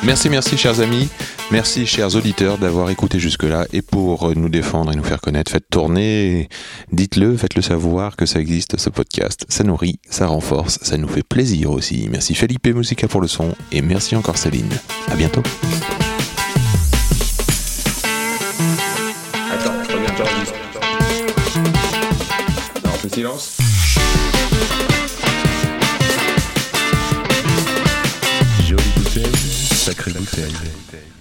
[0.04, 1.10] Merci, merci chers amis.
[1.52, 3.66] Merci, chers auditeurs, d'avoir écouté jusque-là.
[3.74, 6.48] Et pour nous défendre et nous faire connaître, faites tourner,
[6.92, 9.46] dites-le, faites-le savoir que ça existe, ce podcast.
[9.50, 12.08] Ça nourrit, ça renforce, ça nous fait plaisir aussi.
[12.10, 13.54] Merci Felipe Musica pour le son.
[13.72, 14.70] Et merci encore Céline.
[15.10, 15.44] À bientôt.
[19.52, 20.56] Attends, reviens, j'enregistre.
[22.84, 23.58] Non, on fait silence.
[30.42, 31.21] Jolie bouteille, sacrée bouteille.